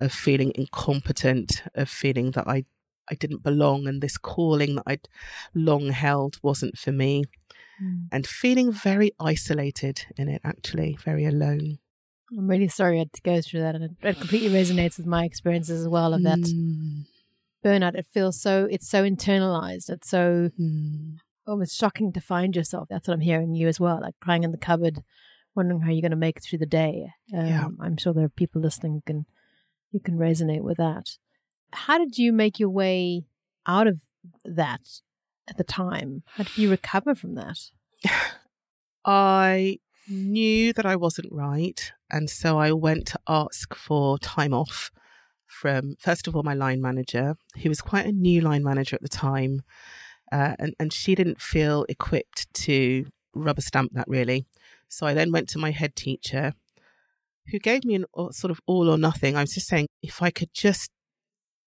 of 0.00 0.12
feeling 0.12 0.52
incompetent, 0.54 1.62
of 1.74 1.88
feeling 1.88 2.32
that 2.32 2.48
I 2.48 2.64
I 3.10 3.14
didn't 3.14 3.42
belong 3.42 3.88
and 3.88 4.02
this 4.02 4.18
calling 4.18 4.76
that 4.76 4.84
I'd 4.86 5.08
long 5.54 5.90
held 5.90 6.38
wasn't 6.42 6.76
for 6.76 6.92
me 6.92 7.24
and 8.12 8.26
feeling 8.26 8.72
very 8.72 9.12
isolated 9.20 10.06
in 10.16 10.28
it 10.28 10.40
actually, 10.44 10.98
very 11.04 11.24
alone. 11.24 11.78
I'm 12.36 12.46
really 12.46 12.68
sorry 12.68 12.96
I 12.96 13.00
had 13.00 13.12
to 13.14 13.22
go 13.22 13.40
through 13.40 13.60
that, 13.60 13.74
and 13.74 13.84
it, 13.84 13.90
it 14.02 14.18
completely 14.18 14.50
resonates 14.50 14.98
with 14.98 15.06
my 15.06 15.24
experiences 15.24 15.80
as 15.82 15.88
well 15.88 16.12
of 16.12 16.22
that 16.24 16.38
Mm, 16.38 17.06
burnout. 17.64 17.94
It 17.94 18.06
feels 18.12 18.40
so 18.40 18.68
it's 18.70 18.88
so 18.88 19.04
internalized. 19.04 19.88
It's 19.88 20.10
so 20.10 20.50
mm. 20.60 21.16
almost 21.46 21.78
shocking 21.78 22.12
to 22.12 22.20
find 22.20 22.54
yourself. 22.54 22.88
That's 22.90 23.08
what 23.08 23.14
I'm 23.14 23.20
hearing 23.20 23.54
you 23.54 23.68
as 23.68 23.80
well, 23.80 24.00
like 24.00 24.14
crying 24.20 24.44
in 24.44 24.52
the 24.52 24.58
cupboard, 24.58 25.02
wondering 25.54 25.80
how 25.80 25.90
you're 25.90 26.02
going 26.02 26.10
to 26.10 26.16
make 26.16 26.36
it 26.36 26.44
through 26.44 26.58
the 26.58 26.66
day. 26.66 27.10
Um, 27.34 27.46
Yeah. 27.46 27.68
I'm 27.80 27.96
sure 27.96 28.12
there 28.12 28.24
are 28.24 28.28
people 28.28 28.60
listening 28.60 28.94
who 28.94 29.02
can 29.06 29.26
who 29.92 30.00
can 30.00 30.18
resonate 30.18 30.62
with 30.62 30.76
that. 30.76 31.16
How 31.72 31.98
did 31.98 32.18
you 32.18 32.32
make 32.32 32.58
your 32.58 32.70
way 32.70 33.24
out 33.66 33.86
of 33.86 33.98
that 34.44 34.80
at 35.48 35.56
the 35.56 35.64
time? 35.64 36.22
How 36.36 36.44
did 36.44 36.58
you 36.58 36.70
recover 36.70 37.14
from 37.14 37.34
that? 37.34 37.58
I 39.04 39.78
knew 40.08 40.72
that 40.72 40.86
I 40.86 40.96
wasn't 40.96 41.32
right. 41.32 41.92
And 42.10 42.30
so 42.30 42.58
I 42.58 42.72
went 42.72 43.06
to 43.08 43.20
ask 43.28 43.74
for 43.74 44.18
time 44.18 44.54
off 44.54 44.90
from, 45.46 45.96
first 45.98 46.26
of 46.26 46.36
all, 46.36 46.42
my 46.42 46.54
line 46.54 46.80
manager, 46.80 47.36
who 47.62 47.68
was 47.68 47.80
quite 47.80 48.06
a 48.06 48.12
new 48.12 48.40
line 48.40 48.62
manager 48.62 48.96
at 48.96 49.02
the 49.02 49.08
time. 49.08 49.62
Uh, 50.30 50.54
and, 50.58 50.74
and 50.78 50.92
she 50.92 51.14
didn't 51.14 51.40
feel 51.40 51.84
equipped 51.88 52.52
to 52.52 53.06
rubber 53.34 53.60
stamp 53.60 53.92
that 53.94 54.08
really. 54.08 54.46
So 54.88 55.06
I 55.06 55.14
then 55.14 55.32
went 55.32 55.48
to 55.50 55.58
my 55.58 55.70
head 55.70 55.96
teacher, 55.96 56.54
who 57.50 57.58
gave 57.58 57.84
me 57.84 57.94
an 57.94 58.04
uh, 58.16 58.30
sort 58.30 58.50
of 58.50 58.60
all 58.66 58.90
or 58.90 58.98
nothing. 58.98 59.36
I 59.36 59.42
was 59.42 59.54
just 59.54 59.68
saying, 59.68 59.88
if 60.02 60.22
I 60.22 60.30
could 60.30 60.52
just 60.52 60.90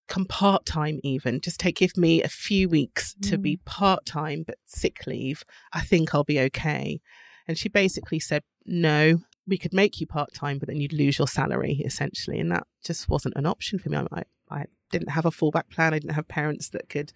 come 0.07 0.25
part 0.25 0.65
time, 0.65 0.99
even 1.03 1.39
just 1.41 1.59
take 1.59 1.77
give 1.77 1.97
me 1.97 2.21
a 2.21 2.27
few 2.27 2.67
weeks 2.67 3.15
to 3.23 3.37
be 3.37 3.57
mm. 3.57 3.65
part 3.65 4.05
time, 4.05 4.43
but 4.45 4.57
sick 4.65 5.07
leave. 5.07 5.43
I 5.73 5.81
think 5.81 6.13
I'll 6.13 6.23
be 6.23 6.39
okay. 6.41 6.99
And 7.47 7.57
she 7.57 7.69
basically 7.69 8.19
said, 8.19 8.43
no, 8.65 9.19
we 9.47 9.57
could 9.57 9.73
make 9.73 9.99
you 9.99 10.07
part 10.07 10.33
time, 10.33 10.59
but 10.59 10.67
then 10.67 10.79
you'd 10.79 10.93
lose 10.93 11.17
your 11.17 11.27
salary 11.27 11.81
essentially. 11.85 12.39
And 12.39 12.51
that 12.51 12.67
just 12.83 13.09
wasn't 13.09 13.35
an 13.35 13.45
option 13.45 13.79
for 13.79 13.89
me. 13.89 13.97
I, 13.97 14.23
I 14.49 14.65
didn't 14.91 15.09
have 15.09 15.25
a 15.25 15.31
fallback 15.31 15.69
plan. 15.69 15.93
I 15.93 15.99
didn't 15.99 16.15
have 16.15 16.27
parents 16.27 16.69
that 16.69 16.89
could 16.89 17.11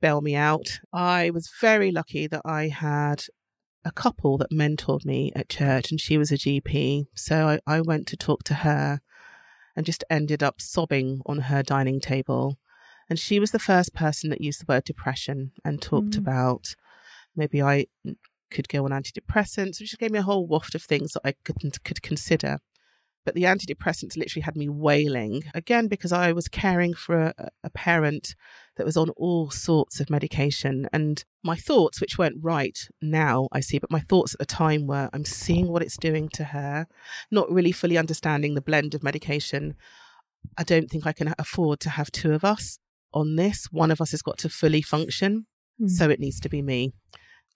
bail 0.00 0.20
me 0.20 0.34
out. 0.34 0.80
I 0.92 1.30
was 1.30 1.50
very 1.60 1.92
lucky 1.92 2.26
that 2.26 2.42
I 2.44 2.68
had 2.68 3.24
a 3.84 3.92
couple 3.92 4.38
that 4.38 4.50
mentored 4.50 5.04
me 5.04 5.32
at 5.34 5.48
church 5.48 5.90
and 5.90 6.00
she 6.00 6.18
was 6.18 6.30
a 6.30 6.36
GP. 6.36 7.06
So 7.14 7.48
I, 7.66 7.76
I 7.76 7.80
went 7.80 8.06
to 8.08 8.16
talk 8.16 8.42
to 8.44 8.54
her 8.54 9.00
and 9.76 9.86
just 9.86 10.04
ended 10.10 10.42
up 10.42 10.60
sobbing 10.60 11.20
on 11.26 11.38
her 11.38 11.62
dining 11.62 12.00
table. 12.00 12.58
And 13.08 13.18
she 13.18 13.38
was 13.38 13.50
the 13.50 13.58
first 13.58 13.94
person 13.94 14.30
that 14.30 14.40
used 14.40 14.60
the 14.60 14.72
word 14.72 14.84
depression 14.84 15.52
and 15.64 15.80
talked 15.80 16.10
mm. 16.10 16.18
about 16.18 16.74
maybe 17.36 17.62
I 17.62 17.86
could 18.50 18.68
go 18.68 18.84
on 18.84 18.90
antidepressants. 18.90 19.76
So 19.76 19.84
she 19.84 19.96
gave 19.96 20.10
me 20.10 20.18
a 20.18 20.22
whole 20.22 20.46
waft 20.46 20.74
of 20.74 20.82
things 20.82 21.12
that 21.12 21.22
I 21.24 21.34
could, 21.44 21.84
could 21.84 22.02
consider. 22.02 22.58
But 23.24 23.34
the 23.34 23.44
antidepressants 23.44 24.16
literally 24.16 24.42
had 24.42 24.56
me 24.56 24.68
wailing 24.68 25.44
again 25.54 25.86
because 25.86 26.12
I 26.12 26.32
was 26.32 26.48
caring 26.48 26.92
for 26.92 27.32
a, 27.38 27.50
a, 27.62 27.70
parent 27.70 28.34
that 28.76 28.86
was 28.86 28.96
on 28.96 29.10
all 29.10 29.50
sorts 29.50 30.00
of 30.00 30.10
medication. 30.10 30.88
And 30.92 31.24
my 31.44 31.54
thoughts, 31.54 32.00
which 32.00 32.18
weren't 32.18 32.42
right 32.42 32.76
now, 33.00 33.48
I 33.52 33.60
see, 33.60 33.78
but 33.78 33.92
my 33.92 34.00
thoughts 34.00 34.34
at 34.34 34.40
the 34.40 34.46
time 34.46 34.86
were 34.88 35.08
I'm 35.12 35.24
seeing 35.24 35.68
what 35.68 35.82
it's 35.82 35.96
doing 35.96 36.28
to 36.30 36.44
her, 36.44 36.86
not 37.30 37.50
really 37.50 37.72
fully 37.72 37.96
understanding 37.96 38.54
the 38.54 38.60
blend 38.60 38.94
of 38.94 39.04
medication. 39.04 39.74
I 40.58 40.64
don't 40.64 40.90
think 40.90 41.06
I 41.06 41.12
can 41.12 41.32
afford 41.38 41.78
to 41.80 41.90
have 41.90 42.10
two 42.10 42.32
of 42.32 42.44
us 42.44 42.78
on 43.14 43.36
this. 43.36 43.68
One 43.70 43.90
of 43.90 44.00
us 44.00 44.10
has 44.10 44.22
got 44.22 44.38
to 44.38 44.48
fully 44.48 44.82
function. 44.82 45.46
Mm. 45.80 45.90
So 45.90 46.10
it 46.10 46.20
needs 46.20 46.40
to 46.40 46.48
be 46.48 46.62
me. 46.62 46.92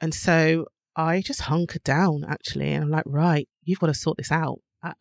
And 0.00 0.14
so 0.14 0.66
I 0.94 1.20
just 1.20 1.42
hunkered 1.42 1.82
down 1.82 2.24
actually. 2.28 2.72
And 2.72 2.84
I'm 2.84 2.90
like, 2.90 3.04
right, 3.06 3.48
you've 3.64 3.80
got 3.80 3.88
to 3.88 3.94
sort 3.94 4.16
this 4.16 4.32
out. 4.32 4.58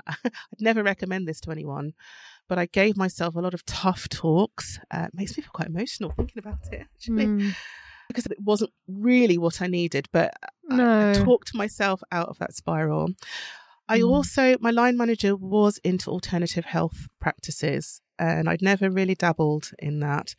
I, 0.07 0.15
would 0.23 0.61
never 0.61 0.83
recommend 0.83 1.27
this 1.27 1.39
to 1.41 1.51
anyone, 1.51 1.93
but 2.47 2.57
I 2.57 2.65
gave 2.65 2.97
myself 2.97 3.35
a 3.35 3.39
lot 3.39 3.53
of 3.53 3.65
tough 3.65 4.07
talks. 4.09 4.79
Uh, 4.91 5.05
it 5.07 5.13
makes 5.13 5.37
me 5.37 5.43
feel 5.43 5.51
quite 5.53 5.69
emotional 5.69 6.11
thinking 6.11 6.39
about 6.39 6.59
it 6.71 6.81
actually. 6.81 7.25
Mm. 7.25 7.55
Because 8.07 8.27
it 8.27 8.37
wasn't 8.39 8.71
really 8.87 9.37
what 9.39 9.63
I 9.63 9.67
needed, 9.67 10.07
but 10.11 10.33
no. 10.69 11.07
I, 11.07 11.09
I 11.11 11.13
talked 11.13 11.55
myself 11.55 12.01
out 12.11 12.29
of 12.29 12.37
that 12.37 12.53
spiral. 12.53 13.09
I 13.87 13.99
mm. 13.99 14.09
also, 14.09 14.55
my 14.59 14.71
line 14.71 14.97
manager 14.97 15.35
was 15.35 15.79
into 15.79 16.11
alternative 16.11 16.65
health 16.65 17.07
practices, 17.19 18.01
and 18.19 18.47
I'd 18.47 18.61
never 18.61 18.89
really 18.89 19.15
dabbled 19.15 19.71
in 19.79 19.99
that. 20.01 20.35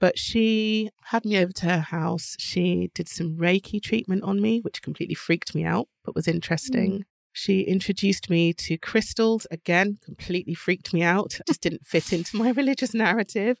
But 0.00 0.18
she 0.18 0.90
had 1.04 1.24
me 1.24 1.38
over 1.38 1.52
to 1.52 1.66
her 1.66 1.80
house. 1.80 2.36
She 2.38 2.90
did 2.94 3.08
some 3.08 3.36
Reiki 3.36 3.82
treatment 3.82 4.22
on 4.24 4.40
me, 4.40 4.60
which 4.60 4.82
completely 4.82 5.14
freaked 5.14 5.54
me 5.54 5.64
out, 5.64 5.88
but 6.04 6.14
was 6.14 6.28
interesting. 6.28 6.92
Mm. 6.92 7.02
She 7.36 7.62
introduced 7.62 8.30
me 8.30 8.52
to 8.54 8.78
crystals. 8.78 9.44
Again, 9.50 9.98
completely 10.04 10.54
freaked 10.54 10.94
me 10.94 11.02
out. 11.02 11.36
Just 11.48 11.62
didn't 11.62 11.84
fit 11.84 12.12
into 12.12 12.36
my 12.36 12.50
religious 12.50 12.94
narrative. 12.94 13.58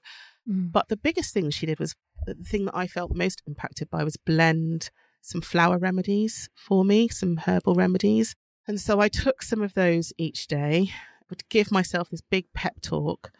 Mm. 0.48 0.70
But 0.70 0.88
the 0.88 0.96
biggest 0.96 1.34
thing 1.34 1.50
she 1.50 1.66
did 1.66 1.80
was 1.80 1.96
the 2.24 2.34
thing 2.34 2.66
that 2.66 2.76
I 2.76 2.86
felt 2.86 3.16
most 3.16 3.42
impacted 3.48 3.90
by 3.90 4.04
was 4.04 4.16
blend 4.16 4.90
some 5.22 5.40
flower 5.40 5.76
remedies 5.76 6.48
for 6.54 6.84
me, 6.84 7.08
some 7.08 7.36
herbal 7.38 7.74
remedies. 7.74 8.36
And 8.68 8.80
so 8.80 9.00
I 9.00 9.08
took 9.08 9.42
some 9.42 9.60
of 9.60 9.74
those 9.74 10.12
each 10.18 10.46
day, 10.46 10.92
would 11.28 11.48
give 11.48 11.72
myself 11.72 12.10
this 12.10 12.22
big 12.22 12.46
pep 12.54 12.80
talk. 12.80 13.32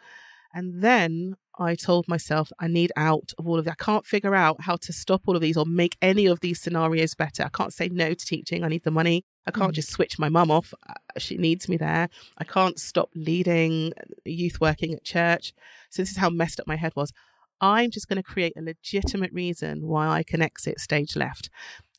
And 0.53 0.83
then 0.83 1.37
I 1.61 1.77
told 1.77 2.09
myself 2.09 2.51
I 2.59 2.67
need 2.67 2.91
out 2.97 3.33
of 3.39 3.47
all 3.47 3.61
of 3.61 3.67
that. 3.67 3.77
I 3.81 3.85
can't 3.85 4.05
figure 4.05 4.35
out 4.35 4.63
how 4.63 4.75
to 4.77 4.93
stop 4.93 5.23
all 5.27 5.37
of 5.37 5.43
these 5.43 5.57
or 5.57 5.65
make 5.65 5.97
any 6.03 6.27
of 6.27 6.41
these 6.41 6.61
scenarios 6.61 7.15
better. 7.15 7.45
I 7.45 7.51
can't 7.51 7.73
say 7.73 7.89
no 7.89 8.15
to 8.15 8.27
teaching. 8.27 8.65
I 8.65 8.69
need 8.69 8.83
the 8.83 8.91
money. 8.91 9.25
I 9.47 9.51
can't 9.51 9.73
mm. 9.73 9.77
just 9.77 9.91
switch 9.91 10.19
my 10.19 10.29
mum 10.29 10.51
off. 10.51 10.73
Uh, 10.89 10.95
she 11.19 11.37
needs 11.37 11.69
me 11.69 11.77
there. 11.77 12.09
I 12.39 12.45
can't 12.45 12.79
stop 12.79 13.11
leading 13.15 13.93
youth 14.25 14.61
working 14.61 14.95
at 14.95 15.05
church. 15.05 15.53
So 15.91 16.03
this 16.03 16.11
is 16.11 16.17
how 16.17 16.31
messed 16.31 16.61
up 16.61 16.67
my 16.67 16.77
head 16.77 16.93
was. 16.97 17.13
I'm 17.61 17.91
just 17.91 18.09
going 18.09 18.17
to 18.17 18.23
create 18.23 18.55
a 18.57 18.63
legitimate 18.63 19.33
reason 19.33 19.87
why 19.87 20.09
I 20.09 20.23
can 20.23 20.43
exit 20.43 20.81
stage 20.81 21.17
left. 21.17 21.51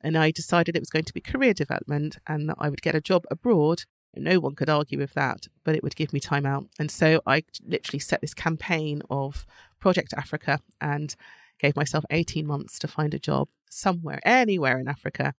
And 0.01 0.17
I 0.17 0.31
decided 0.31 0.75
it 0.75 0.81
was 0.81 0.89
going 0.89 1.05
to 1.05 1.13
be 1.13 1.21
career 1.21 1.53
development 1.53 2.17
and 2.27 2.47
that 2.49 2.57
I 2.59 2.69
would 2.69 2.81
get 2.81 2.93
a 2.95 3.01
job 3.01 3.25
abroad 3.31 3.85
no 4.15 4.39
one 4.39 4.55
could 4.55 4.69
argue 4.69 4.97
with 4.97 5.13
that, 5.13 5.47
but 5.63 5.75
it 5.75 5.83
would 5.83 5.95
give 5.95 6.13
me 6.13 6.19
time 6.19 6.45
out. 6.45 6.65
And 6.79 6.89
so 6.89 7.21
I 7.25 7.43
literally 7.65 7.99
set 7.99 8.21
this 8.21 8.33
campaign 8.33 9.01
of 9.09 9.45
Project 9.79 10.13
Africa 10.15 10.59
and 10.79 11.15
gave 11.59 11.75
myself 11.75 12.05
18 12.09 12.45
months 12.45 12.79
to 12.79 12.87
find 12.87 13.13
a 13.13 13.19
job 13.19 13.49
somewhere, 13.69 14.19
anywhere 14.23 14.79
in 14.79 14.87
Africa. 14.87 15.33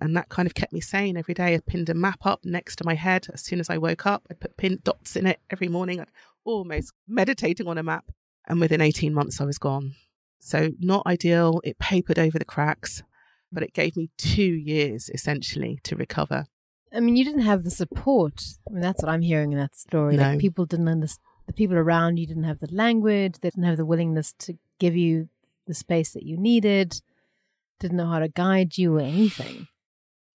And 0.00 0.16
that 0.16 0.30
kind 0.30 0.46
of 0.46 0.54
kept 0.54 0.72
me 0.72 0.80
sane 0.80 1.16
every 1.16 1.34
day. 1.34 1.54
I 1.54 1.60
pinned 1.60 1.90
a 1.90 1.94
map 1.94 2.24
up 2.24 2.44
next 2.44 2.76
to 2.76 2.84
my 2.84 2.94
head. 2.94 3.26
As 3.32 3.42
soon 3.42 3.60
as 3.60 3.68
I 3.68 3.76
woke 3.76 4.06
up, 4.06 4.26
I'd 4.30 4.40
put 4.40 4.56
pin 4.56 4.78
dots 4.82 5.14
in 5.14 5.26
it 5.26 5.40
every 5.50 5.68
morning. 5.68 6.00
I'd 6.00 6.08
almost 6.44 6.92
meditating 7.06 7.68
on 7.68 7.76
a 7.76 7.82
map. 7.82 8.06
And 8.48 8.60
within 8.60 8.80
18 8.80 9.12
months, 9.12 9.40
I 9.40 9.44
was 9.44 9.58
gone. 9.58 9.94
So, 10.38 10.70
not 10.80 11.06
ideal. 11.06 11.60
It 11.64 11.78
papered 11.78 12.18
over 12.18 12.38
the 12.38 12.46
cracks, 12.46 13.02
but 13.52 13.62
it 13.62 13.74
gave 13.74 13.94
me 13.94 14.08
two 14.16 14.42
years 14.42 15.10
essentially 15.12 15.78
to 15.84 15.96
recover. 15.96 16.46
I 16.92 17.00
mean, 17.00 17.14
you 17.14 17.24
didn't 17.24 17.42
have 17.42 17.62
the 17.62 17.70
support. 17.70 18.42
I 18.66 18.72
mean, 18.72 18.80
that's 18.80 19.02
what 19.02 19.10
I'm 19.10 19.20
hearing 19.20 19.52
in 19.52 19.58
that 19.58 19.76
story. 19.76 20.16
No. 20.16 20.22
Like 20.22 20.38
people 20.40 20.64
didn't 20.64 20.88
understand. 20.88 21.24
The 21.46 21.52
people 21.52 21.76
around 21.76 22.18
you 22.18 22.26
didn't 22.26 22.44
have 22.44 22.60
the 22.60 22.72
language. 22.72 23.34
They 23.40 23.50
didn't 23.50 23.64
have 23.64 23.76
the 23.76 23.84
willingness 23.84 24.32
to 24.40 24.56
give 24.78 24.96
you 24.96 25.28
the 25.66 25.74
space 25.74 26.12
that 26.12 26.22
you 26.22 26.36
needed. 26.36 27.00
Didn't 27.80 27.96
know 27.96 28.08
how 28.08 28.20
to 28.20 28.28
guide 28.28 28.78
you 28.78 28.96
or 28.96 29.00
anything. 29.00 29.68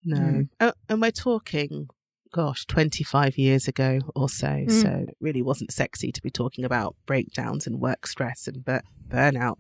No. 0.06 0.48
Mm. 0.62 0.74
And 0.90 1.02
we're 1.02 1.12
talking, 1.12 1.90
gosh, 2.32 2.66
25 2.66 3.38
years 3.38 3.68
ago 3.68 4.00
or 4.16 4.30
so. 4.30 4.48
Mm. 4.48 4.82
So 4.82 4.90
it 5.10 5.18
really 5.20 5.42
wasn't 5.42 5.72
sexy 5.72 6.12
to 6.12 6.22
be 6.22 6.30
talking 6.30 6.64
about 6.64 6.96
breakdowns 7.06 7.68
and 7.68 7.80
work 7.80 8.08
stress 8.08 8.48
and 8.48 8.64
bur- 8.64 8.82
burnout. 9.08 9.58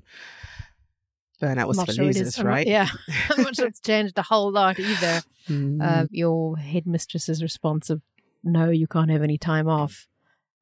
Burnout 1.41 1.67
was 1.67 1.83
for 1.83 1.91
sure 1.91 2.05
losers, 2.05 2.41
right? 2.41 2.65
Yeah. 2.65 2.87
I'm 3.29 3.43
not 3.43 3.55
sure 3.55 3.67
it's 3.67 3.81
changed 3.81 4.17
a 4.17 4.23
whole 4.23 4.51
lot 4.51 4.79
either. 4.79 5.21
Mm. 5.49 5.81
Uh, 5.81 6.07
your 6.11 6.57
headmistress's 6.57 7.41
response 7.41 7.89
of, 7.89 8.01
no, 8.43 8.69
you 8.69 8.87
can't 8.87 9.11
have 9.11 9.23
any 9.23 9.37
time 9.37 9.67
off. 9.67 10.07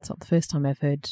It's 0.00 0.10
not 0.10 0.20
the 0.20 0.26
first 0.26 0.50
time 0.50 0.66
I've 0.66 0.80
heard 0.80 1.08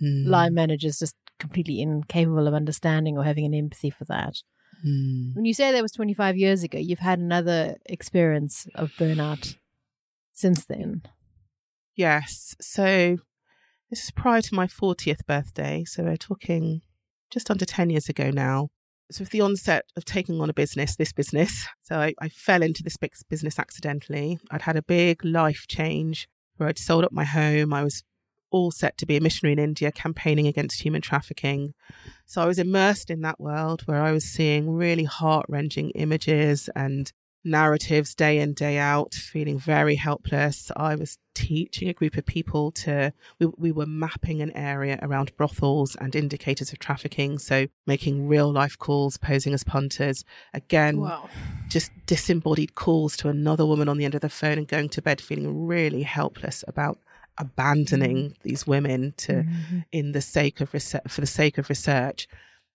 mm. 0.00 0.26
line 0.26 0.54
managers 0.54 0.98
just 0.98 1.16
completely 1.38 1.80
incapable 1.80 2.46
of 2.46 2.54
understanding 2.54 3.18
or 3.18 3.24
having 3.24 3.44
an 3.44 3.54
empathy 3.54 3.90
for 3.90 4.04
that. 4.06 4.36
Mm. 4.84 5.34
When 5.34 5.44
you 5.44 5.54
say 5.54 5.72
that 5.72 5.82
was 5.82 5.92
25 5.92 6.36
years 6.36 6.62
ago, 6.62 6.78
you've 6.78 6.98
had 6.98 7.18
another 7.18 7.76
experience 7.86 8.66
of 8.74 8.92
burnout 8.92 9.56
since 10.32 10.64
then. 10.64 11.02
Yes. 11.94 12.54
So 12.60 13.16
this 13.90 14.04
is 14.04 14.10
prior 14.10 14.42
to 14.42 14.54
my 14.54 14.66
40th 14.66 15.24
birthday. 15.26 15.84
So 15.84 16.04
we're 16.04 16.16
talking 16.16 16.82
just 17.30 17.50
under 17.50 17.64
10 17.64 17.90
years 17.90 18.08
ago 18.08 18.30
now. 18.30 18.68
So, 19.10 19.22
with 19.22 19.30
the 19.30 19.40
onset 19.40 19.84
of 19.96 20.04
taking 20.04 20.40
on 20.40 20.50
a 20.50 20.54
business, 20.54 20.96
this 20.96 21.12
business, 21.12 21.68
so 21.80 21.96
I, 22.00 22.14
I 22.20 22.28
fell 22.28 22.62
into 22.62 22.82
this 22.82 22.96
big 22.96 23.12
business 23.30 23.56
accidentally. 23.56 24.40
I'd 24.50 24.62
had 24.62 24.76
a 24.76 24.82
big 24.82 25.24
life 25.24 25.66
change 25.68 26.28
where 26.56 26.68
I'd 26.68 26.78
sold 26.78 27.04
up 27.04 27.12
my 27.12 27.24
home. 27.24 27.72
I 27.72 27.84
was 27.84 28.02
all 28.50 28.70
set 28.70 28.96
to 28.98 29.06
be 29.06 29.16
a 29.16 29.20
missionary 29.20 29.52
in 29.52 29.58
India 29.58 29.92
campaigning 29.92 30.46
against 30.46 30.82
human 30.82 31.02
trafficking. 31.02 31.74
So 32.26 32.42
I 32.42 32.46
was 32.46 32.58
immersed 32.58 33.10
in 33.10 33.20
that 33.22 33.40
world 33.40 33.82
where 33.86 34.02
I 34.02 34.12
was 34.12 34.24
seeing 34.24 34.70
really 34.70 35.04
heart 35.04 35.46
wrenching 35.48 35.90
images 35.90 36.68
and 36.74 37.12
narratives 37.46 38.14
day 38.14 38.38
in, 38.38 38.52
day 38.52 38.76
out, 38.76 39.14
feeling 39.14 39.58
very 39.58 39.94
helpless. 39.94 40.70
I 40.76 40.96
was 40.96 41.16
teaching 41.34 41.88
a 41.88 41.92
group 41.92 42.16
of 42.16 42.26
people 42.26 42.72
to, 42.72 43.12
we, 43.38 43.46
we 43.56 43.72
were 43.72 43.86
mapping 43.86 44.42
an 44.42 44.50
area 44.56 44.98
around 45.00 45.34
brothels 45.36 45.96
and 45.96 46.14
indicators 46.14 46.72
of 46.72 46.78
trafficking. 46.78 47.38
So 47.38 47.68
making 47.86 48.26
real 48.26 48.50
life 48.52 48.76
calls, 48.76 49.16
posing 49.16 49.54
as 49.54 49.62
punters. 49.62 50.24
Again, 50.52 51.00
wow. 51.00 51.28
just 51.68 51.92
disembodied 52.06 52.74
calls 52.74 53.16
to 53.18 53.28
another 53.28 53.64
woman 53.64 53.88
on 53.88 53.96
the 53.96 54.04
end 54.04 54.14
of 54.14 54.20
the 54.22 54.28
phone 54.28 54.58
and 54.58 54.68
going 54.68 54.88
to 54.90 55.02
bed 55.02 55.20
feeling 55.20 55.66
really 55.66 56.02
helpless 56.02 56.64
about 56.66 56.98
abandoning 57.38 58.16
mm-hmm. 58.16 58.48
these 58.48 58.66
women 58.66 59.14
to 59.16 59.32
mm-hmm. 59.32 59.78
in 59.92 60.12
the 60.12 60.20
sake 60.20 60.60
of 60.60 60.72
research 60.72 61.02
for 61.08 61.20
the 61.20 61.26
sake 61.26 61.58
of 61.58 61.68
research 61.68 62.28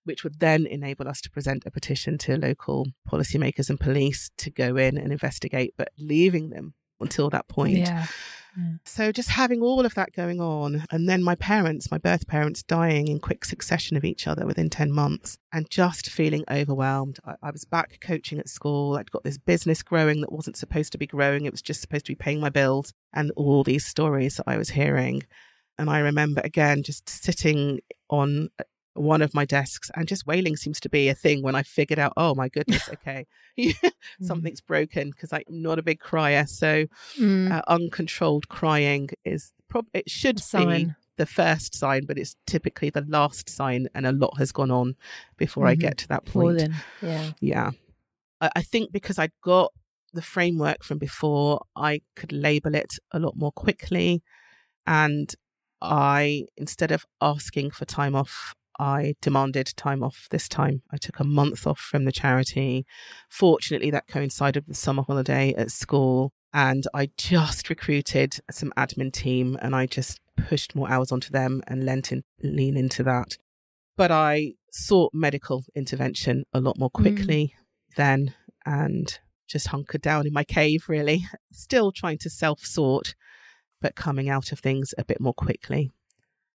which 0.04 0.24
would 0.24 0.40
then 0.40 0.66
enable 0.66 1.08
us 1.08 1.22
to 1.22 1.30
present 1.30 1.64
a 1.66 1.72
petition 1.72 2.18
to 2.18 2.38
local 2.38 2.88
policymakers 3.08 3.70
and 3.70 3.80
police 3.80 4.32
to 4.38 4.50
go 4.50 4.76
in 4.76 4.98
and 4.98 5.12
investigate, 5.12 5.74
but 5.78 5.92
leaving 5.98 6.50
them 6.50 6.74
until 7.00 7.30
that 7.30 7.48
point. 7.48 7.78
Yeah. 7.78 8.08
So 8.86 9.12
just 9.12 9.30
having 9.30 9.62
all 9.62 9.86
of 9.86 9.94
that 9.96 10.14
going 10.14 10.42
on, 10.42 10.86
and 10.92 11.08
then 11.08 11.24
my 11.24 11.36
parents, 11.36 11.92
my 11.92 11.98
birth 11.98 12.28
parents, 12.28 12.64
dying 12.64 13.08
in 13.08 13.20
quick 13.20 13.46
succession 13.46 13.96
of 13.96 14.04
each 14.04 14.28
other 14.28 14.46
within 14.46 14.70
10 14.70 14.92
months, 14.92 15.38
and 15.54 15.70
just 15.70 16.10
feeling 16.10 16.44
overwhelmed. 16.50 17.20
I, 17.26 17.36
I 17.44 17.52
was 17.52 17.66
back 17.66 18.00
coaching 18.02 18.40
at 18.40 18.50
school. 18.50 18.98
I'd 18.98 19.12
got 19.12 19.24
this 19.24 19.38
business 19.38 19.84
growing 19.84 20.22
that 20.22 20.32
wasn't 20.32 20.58
supposed 20.58 20.92
to 20.92 20.98
be 20.98 21.08
growing, 21.08 21.46
it 21.46 21.52
was 21.52 21.62
just 21.62 21.82
supposed 21.82 22.06
to 22.08 22.12
be 22.12 22.16
paying 22.16 22.40
my 22.40 22.50
bills, 22.50 22.94
and 23.14 23.32
all 23.36 23.64
these 23.64 23.86
stories 23.86 24.36
that 24.36 24.48
I 24.48 24.58
was 24.58 24.72
hearing 24.72 25.24
And 25.78 25.90
I 25.90 26.00
remember 26.00 26.42
again 26.44 26.84
just 26.84 27.10
sitting 27.10 27.80
on 28.10 28.50
one 28.94 29.22
of 29.22 29.34
my 29.34 29.46
desks 29.46 29.90
and 29.96 30.08
just 30.08 30.28
wailing 30.28 30.56
seems 30.58 30.80
to 30.82 30.90
be 30.90 31.08
a 31.08 31.16
thing 31.16 31.42
when 31.42 31.56
I 31.56 31.64
figured 31.64 31.98
out, 32.00 32.14
oh 32.18 32.36
my 32.36 32.50
goodness, 32.50 32.90
okay, 32.94 33.26
something's 34.22 34.62
broken 34.62 35.12
because 35.12 35.32
I'm 35.34 35.44
not 35.50 35.80
a 35.80 35.84
big 35.84 36.00
crier. 36.00 36.46
So 36.48 36.86
Mm. 37.20 37.52
uh, 37.52 37.62
uncontrolled 37.68 38.48
crying 38.50 39.10
is 39.26 39.54
prob 39.70 39.86
it 39.94 40.10
should 40.10 40.36
be 40.38 40.42
Sign. 40.42 40.96
the 41.18 41.26
first 41.26 41.74
sign, 41.76 42.06
but 42.06 42.18
it's 42.18 42.36
typically 42.46 42.90
the 42.90 43.06
last 43.08 43.50
sign, 43.50 43.88
and 43.94 44.06
a 44.06 44.12
lot 44.12 44.38
has 44.38 44.52
gone 44.52 44.72
on 44.72 44.96
before 45.38 45.68
I 45.68 45.76
Mhm. 45.76 45.80
get 45.80 45.98
to 46.00 46.08
that 46.10 46.26
point. 46.26 46.58
then, 46.60 46.76
yeah. 47.02 47.32
Yeah. 47.40 47.72
I, 48.42 48.50
I 48.58 48.62
think 48.62 48.92
because 48.92 49.18
I'd 49.20 49.32
got 49.42 49.72
the 50.14 50.22
framework 50.22 50.84
from 50.84 50.98
before, 50.98 51.62
I 51.76 52.02
could 52.16 52.32
label 52.34 52.76
it 52.76 52.92
a 53.12 53.20
lot 53.20 53.36
more 53.38 53.52
quickly. 53.54 54.22
And 54.86 55.34
I, 55.82 56.46
instead 56.58 56.92
of 56.92 57.06
asking 57.22 57.72
for 57.72 57.86
time 57.86 58.16
off, 58.16 58.54
I 58.82 59.14
demanded 59.22 59.72
time 59.78 60.02
off 60.02 60.28
this 60.32 60.50
time. 60.50 60.82
I 60.92 60.98
took 60.98 61.20
a 61.20 61.24
month 61.24 61.68
off 61.68 61.80
from 61.80 62.06
the 62.06 62.12
charity. 62.12 62.88
Fortunately, 63.30 63.92
that 63.92 64.08
coincided 64.08 64.68
with 64.68 64.76
summer 64.76 65.04
holiday 65.04 65.54
at 65.54 65.70
school. 65.70 66.34
And 66.52 66.84
I 66.92 67.12
just 67.16 67.70
recruited 67.70 68.40
some 68.50 68.74
admin 68.76 69.14
team 69.14 69.56
and 69.62 69.76
I 69.76 69.86
just 69.86 70.20
pushed 70.36 70.74
more 70.74 70.90
hours 70.90 71.12
onto 71.12 71.30
them 71.30 71.62
and 71.68 71.86
lent 71.86 72.12
in, 72.12 72.24
lean 72.42 72.76
into 72.76 73.04
that. 73.04 73.38
But 73.98 74.10
I 74.10 74.54
sought 74.72 75.14
medical 75.14 75.64
intervention 75.76 76.46
a 76.52 76.60
lot 76.60 76.80
more 76.80 76.90
mm. 76.90 76.94
quickly 76.94 77.54
then 77.96 78.34
and 78.66 79.20
just 79.48 79.68
hunkered 79.68 80.02
down 80.02 80.26
in 80.26 80.34
my 80.34 80.44
cave, 80.44 80.86
really. 80.88 81.24
Still 81.52 81.92
trying 81.92 82.18
to 82.20 82.32
self 82.32 82.62
sort, 82.62 83.14
but 83.80 83.96
coming 83.96 84.28
out 84.28 84.52
of 84.52 84.60
things 84.60 84.96
a 84.98 85.06
bit 85.06 85.22
more 85.22 85.36
quickly. 85.36 85.92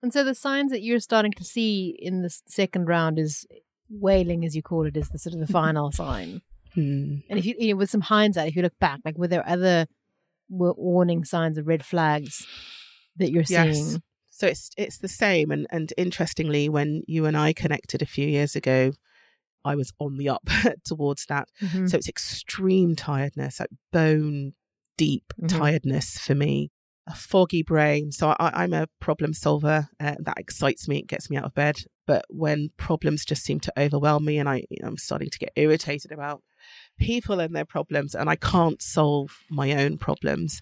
And 0.03 0.11
so 0.13 0.23
the 0.23 0.35
signs 0.35 0.69
that 0.71 0.83
you're 0.83 0.99
starting 0.99 1.31
to 1.31 1.43
see 1.45 1.95
in 1.97 2.21
the 2.21 2.29
second 2.45 2.85
round 2.87 3.17
is 3.17 3.45
wailing, 3.89 4.43
as 4.45 4.53
you 4.55 4.61
call 4.61 4.85
it, 4.85 4.97
is 4.97 5.07
the 5.09 5.17
sort 5.17 5.33
of 5.33 5.39
the 5.39 5.47
final 5.61 5.91
sign. 5.91 6.41
Hmm. 6.75 7.19
And 7.29 7.39
if 7.39 7.45
you, 7.45 7.55
you 7.57 7.69
know, 7.69 7.77
with 7.77 7.89
some 7.89 8.01
hindsight, 8.01 8.49
if 8.49 8.55
you 8.55 8.61
look 8.61 8.77
back, 8.79 8.99
like 9.05 9.17
were 9.17 9.29
there 9.29 9.47
other 9.47 9.87
wa- 10.49 10.73
warning 10.77 11.23
signs 11.23 11.57
or 11.57 11.63
red 11.63 11.85
flags 11.85 12.45
that 13.15 13.31
you're 13.31 13.45
Yes. 13.47 13.77
seeing? 13.77 14.01
So 14.29 14.47
it's 14.47 14.71
it's 14.77 14.97
the 14.97 15.07
same, 15.07 15.51
and 15.51 15.67
and 15.69 15.93
interestingly, 15.95 16.67
when 16.67 17.03
you 17.07 17.25
and 17.27 17.37
I 17.37 17.53
connected 17.53 18.01
a 18.01 18.05
few 18.07 18.27
years 18.27 18.55
ago, 18.55 18.91
I 19.63 19.75
was 19.75 19.93
on 19.99 20.17
the 20.17 20.27
up 20.27 20.49
towards 20.85 21.27
that. 21.27 21.47
Mhm. 21.61 21.87
So 21.89 21.97
it's 21.97 22.09
extreme 22.09 22.95
tiredness, 22.95 23.59
like 23.59 23.69
bone 23.91 24.53
deep 24.97 25.25
Mhm. 25.39 25.49
tiredness 25.49 26.17
for 26.17 26.33
me, 26.33 26.71
a 27.07 27.13
foggy 27.13 27.63
brain. 27.63 28.11
So 28.11 28.29
I, 28.39 28.63
I'm 28.63 28.73
a 28.73 28.87
problem 28.99 29.33
solver. 29.33 29.89
Uh, 29.99 30.15
that 30.19 30.39
excites 30.39 30.87
me. 30.87 30.99
It 30.99 31.07
gets 31.07 31.29
me 31.29 31.37
out 31.37 31.45
of 31.45 31.53
bed. 31.53 31.83
But 32.05 32.25
when 32.29 32.69
problems 32.77 33.25
just 33.25 33.43
seem 33.43 33.59
to 33.61 33.73
overwhelm 33.77 34.25
me, 34.25 34.37
and 34.37 34.49
I, 34.49 34.63
I'm 34.83 34.97
starting 34.97 35.29
to 35.29 35.39
get 35.39 35.53
irritated 35.55 36.11
about 36.11 36.43
people 36.99 37.39
and 37.39 37.55
their 37.55 37.65
problems, 37.65 38.15
and 38.15 38.29
I 38.29 38.35
can't 38.35 38.81
solve 38.81 39.37
my 39.49 39.73
own 39.73 39.97
problems. 39.97 40.59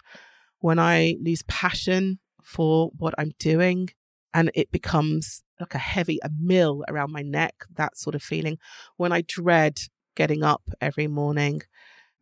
When 0.60 0.78
I 0.78 1.16
lose 1.20 1.42
passion 1.48 2.20
for 2.42 2.90
what 2.96 3.14
I'm 3.18 3.32
doing, 3.38 3.88
and 4.34 4.50
it 4.54 4.70
becomes 4.70 5.42
like 5.60 5.74
a 5.74 5.78
heavy 5.78 6.18
a 6.22 6.30
mill 6.40 6.84
around 6.88 7.12
my 7.12 7.22
neck, 7.22 7.54
that 7.76 7.96
sort 7.96 8.14
of 8.14 8.22
feeling. 8.22 8.58
When 8.96 9.12
I 9.12 9.22
dread 9.22 9.78
getting 10.14 10.42
up 10.42 10.62
every 10.80 11.06
morning 11.06 11.62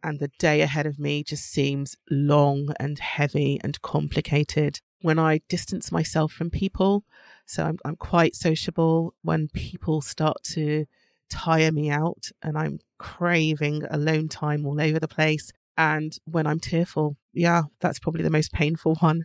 and 0.02 0.18
the 0.18 0.30
day 0.38 0.60
ahead 0.62 0.86
of 0.86 0.98
me 0.98 1.22
just 1.24 1.44
seems 1.50 1.96
long 2.10 2.74
and 2.78 2.98
heavy 2.98 3.60
and 3.62 3.80
complicated. 3.82 4.80
When 5.02 5.18
I 5.18 5.40
distance 5.48 5.90
myself 5.90 6.32
from 6.32 6.50
people, 6.50 7.04
so 7.46 7.64
I'm, 7.64 7.78
I'm 7.84 7.96
quite 7.96 8.34
sociable, 8.36 9.14
when 9.22 9.48
people 9.48 10.00
start 10.02 10.42
to 10.52 10.86
tire 11.30 11.72
me 11.72 11.90
out 11.90 12.30
and 12.42 12.58
I'm 12.58 12.80
craving 12.98 13.84
alone 13.90 14.28
time 14.28 14.66
all 14.66 14.80
over 14.80 14.98
the 15.00 15.08
place. 15.08 15.52
And 15.78 16.16
when 16.26 16.46
I'm 16.46 16.60
tearful, 16.60 17.16
yeah, 17.32 17.62
that's 17.80 17.98
probably 17.98 18.22
the 18.22 18.30
most 18.30 18.52
painful 18.52 18.96
one 19.00 19.24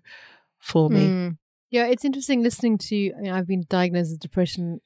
for 0.59 0.89
me. 0.89 1.07
Mm. 1.09 1.37
Yeah, 1.71 1.87
it's 1.87 2.05
interesting 2.05 2.41
listening 2.41 2.77
to. 2.77 2.95
You 2.95 3.13
know, 3.19 3.33
I've 3.33 3.47
been 3.47 3.65
diagnosed 3.67 4.11
with 4.11 4.19
depression 4.21 4.79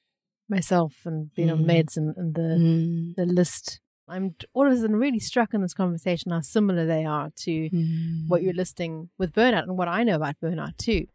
myself 0.47 0.93
and 1.05 1.31
been 1.35 1.51
on 1.51 1.59
Mm. 1.59 1.67
meds, 1.67 1.97
and, 1.97 2.15
and 2.17 2.33
the 2.33 2.41
Mm. 2.41 3.15
the 3.15 3.25
list. 3.25 3.79
I'm 4.09 4.35
all 4.53 4.65
of 4.67 4.73
a 4.73 4.77
sudden 4.77 4.95
really 4.95 5.19
struck 5.19 5.53
in 5.53 5.61
this 5.61 5.73
conversation 5.73 6.31
how 6.31 6.41
similar 6.41 6.85
they 6.85 7.05
are 7.05 7.29
to 7.43 7.69
what 8.27 8.41
you're 8.43 8.53
listing 8.53 9.09
with 9.17 9.33
burnout 9.33 9.63
and 9.63 9.77
what 9.77 9.87
I 9.87 10.03
know 10.03 10.15
about 10.15 10.35
burnout 10.43 10.77
too. 10.77 11.05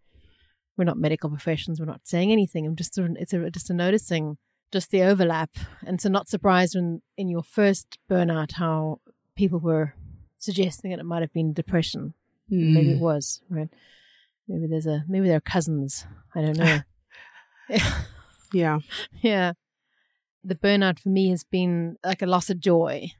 We're 0.76 0.84
not 0.84 0.98
medical 0.98 1.30
professions. 1.30 1.78
We're 1.78 1.86
not 1.86 2.00
saying 2.04 2.32
anything. 2.32 2.66
I'm 2.66 2.76
just 2.76 2.98
it's 2.98 3.32
a, 3.32 3.50
just 3.50 3.70
a 3.70 3.74
noticing 3.74 4.36
just 4.72 4.90
the 4.90 5.02
overlap, 5.02 5.50
and 5.86 6.00
so 6.00 6.08
not 6.08 6.28
surprised 6.28 6.74
when 6.74 7.00
in 7.16 7.28
your 7.28 7.44
first 7.44 7.96
burnout 8.10 8.52
how 8.54 8.98
people 9.36 9.60
were 9.60 9.94
suggesting 10.36 10.90
that 10.90 10.98
it 10.98 11.04
might 11.04 11.22
have 11.22 11.32
been 11.32 11.52
depression. 11.52 12.14
Maybe 12.50 12.90
it 12.92 12.96
Mm. 12.98 13.00
was 13.00 13.40
right. 13.48 13.68
Maybe 14.48 14.66
there's 14.66 14.86
a 14.86 15.04
maybe 15.08 15.28
they're 15.28 15.40
cousins. 15.40 16.06
I 16.34 16.40
don't 16.42 16.58
know. 16.58 16.80
Yeah. 18.52 18.78
yeah, 19.22 19.52
the 20.44 20.54
burnout 20.54 20.98
for 20.98 21.08
me 21.08 21.30
has 21.30 21.42
been 21.44 21.96
like 22.04 22.22
a 22.22 22.26
loss 22.26 22.50
of 22.50 22.60
joy. 22.60 23.10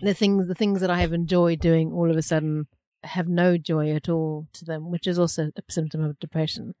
the 0.00 0.14
things 0.14 0.46
the 0.46 0.54
things 0.54 0.80
that 0.80 0.90
I 0.90 1.00
have 1.00 1.12
enjoyed 1.12 1.58
doing 1.60 1.92
all 1.92 2.10
of 2.10 2.16
a 2.16 2.22
sudden 2.22 2.66
have 3.04 3.28
no 3.28 3.56
joy 3.56 3.90
at 3.92 4.08
all 4.08 4.46
to 4.54 4.64
them, 4.64 4.90
which 4.90 5.06
is 5.06 5.18
also 5.18 5.50
a 5.56 5.62
symptom 5.72 6.02
of 6.04 6.18
depression. 6.20 6.74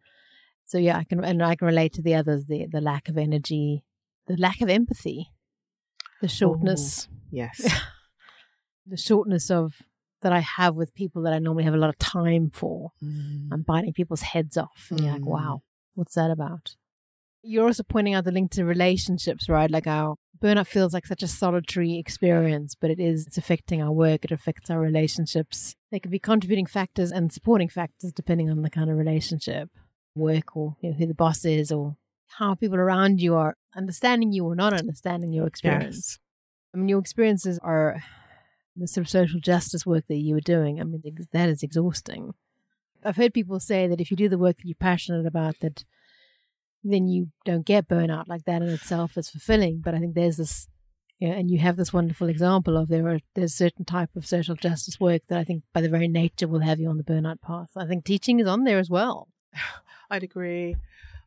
So 0.66 0.78
yeah, 0.78 0.96
I 0.98 1.04
can 1.04 1.24
and 1.24 1.42
I 1.42 1.54
can 1.56 1.66
relate 1.66 1.92
to 1.94 2.02
the 2.02 2.14
others, 2.14 2.46
the 2.46 2.66
the 2.70 2.80
lack 2.80 3.08
of 3.08 3.16
energy, 3.18 3.84
the 4.26 4.36
lack 4.36 4.60
of 4.60 4.68
empathy, 4.68 5.30
the 6.20 6.28
shortness, 6.28 7.08
Yes. 7.30 7.56
the 8.86 8.96
shortness 8.96 9.50
of 9.50 9.74
that 10.22 10.32
I 10.32 10.40
have 10.40 10.74
with 10.74 10.94
people 10.94 11.22
that 11.22 11.32
I 11.32 11.38
normally 11.38 11.64
have 11.64 11.74
a 11.74 11.78
lot 11.78 11.90
of 11.90 11.98
time 11.98 12.50
for. 12.50 12.90
Mm. 13.02 13.48
I'm 13.52 13.62
biting 13.62 13.92
people's 13.92 14.22
heads 14.22 14.56
off. 14.56 14.88
And 14.90 15.00
you're 15.00 15.12
like, 15.12 15.22
Mm. 15.22 15.26
wow, 15.26 15.62
what's 15.94 16.14
that 16.14 16.30
about? 16.30 16.74
You're 17.42 17.66
also 17.66 17.82
pointing 17.82 18.14
out 18.14 18.24
the 18.24 18.32
link 18.32 18.50
to 18.52 18.64
relationships, 18.64 19.48
right? 19.48 19.70
Like 19.70 19.86
our 19.86 20.16
burnout 20.42 20.66
feels 20.66 20.92
like 20.92 21.06
such 21.06 21.22
a 21.22 21.28
solitary 21.28 21.98
experience, 21.98 22.74
but 22.74 22.90
it 22.90 23.00
is, 23.00 23.26
it's 23.26 23.38
affecting 23.38 23.82
our 23.82 23.92
work, 23.92 24.24
it 24.24 24.32
affects 24.32 24.70
our 24.70 24.80
relationships. 24.80 25.74
They 25.90 26.00
can 26.00 26.10
be 26.10 26.18
contributing 26.18 26.66
factors 26.66 27.10
and 27.10 27.32
supporting 27.32 27.68
factors 27.68 28.12
depending 28.12 28.50
on 28.50 28.62
the 28.62 28.70
kind 28.70 28.90
of 28.90 28.96
relationship, 28.96 29.70
work, 30.14 30.56
or 30.56 30.76
you 30.80 30.90
know, 30.90 30.96
who 30.96 31.06
the 31.06 31.14
boss 31.14 31.44
is, 31.44 31.72
or 31.72 31.96
how 32.38 32.54
people 32.54 32.78
around 32.78 33.20
you 33.20 33.34
are 33.34 33.56
understanding 33.76 34.32
you 34.32 34.44
or 34.44 34.54
not 34.54 34.72
understanding 34.72 35.32
your 35.32 35.46
experience. 35.46 35.96
Yes. 35.96 36.18
I 36.74 36.78
mean, 36.78 36.88
your 36.88 36.98
experiences 36.98 37.58
are 37.62 38.02
the 38.76 38.86
sort 38.86 39.06
of 39.06 39.10
social 39.10 39.40
justice 39.40 39.86
work 39.86 40.04
that 40.08 40.16
you 40.16 40.34
were 40.34 40.40
doing. 40.40 40.80
I 40.80 40.84
mean, 40.84 41.02
that 41.32 41.48
is 41.48 41.62
exhausting. 41.62 42.34
I've 43.04 43.16
heard 43.16 43.32
people 43.32 43.58
say 43.60 43.86
that 43.86 44.00
if 44.00 44.10
you 44.10 44.16
do 44.16 44.28
the 44.28 44.38
work 44.38 44.58
that 44.58 44.66
you're 44.66 44.76
passionate 44.78 45.26
about, 45.26 45.60
that 45.60 45.84
then 46.84 47.08
you 47.08 47.28
don't 47.44 47.66
get 47.66 47.88
burnout. 47.88 48.28
Like 48.28 48.44
that 48.44 48.62
in 48.62 48.68
itself 48.68 49.16
is 49.16 49.30
fulfilling. 49.30 49.80
But 49.84 49.94
I 49.94 49.98
think 49.98 50.14
there's 50.14 50.36
this, 50.36 50.68
you 51.18 51.28
know, 51.28 51.34
and 51.34 51.50
you 51.50 51.58
have 51.58 51.76
this 51.76 51.92
wonderful 51.92 52.28
example 52.28 52.76
of 52.76 52.88
there 52.88 53.08
are 53.08 53.18
there's 53.34 53.54
certain 53.54 53.84
type 53.84 54.10
of 54.16 54.26
social 54.26 54.54
justice 54.54 54.98
work 55.00 55.22
that 55.28 55.38
I 55.38 55.44
think 55.44 55.64
by 55.72 55.80
the 55.80 55.88
very 55.88 56.08
nature 56.08 56.48
will 56.48 56.60
have 56.60 56.78
you 56.80 56.88
on 56.88 56.96
the 56.96 57.04
burnout 57.04 57.40
path. 57.40 57.70
I 57.76 57.86
think 57.86 58.04
teaching 58.04 58.40
is 58.40 58.46
on 58.46 58.64
there 58.64 58.78
as 58.78 58.88
well. 58.90 59.28
I'd 60.10 60.22
agree. 60.22 60.76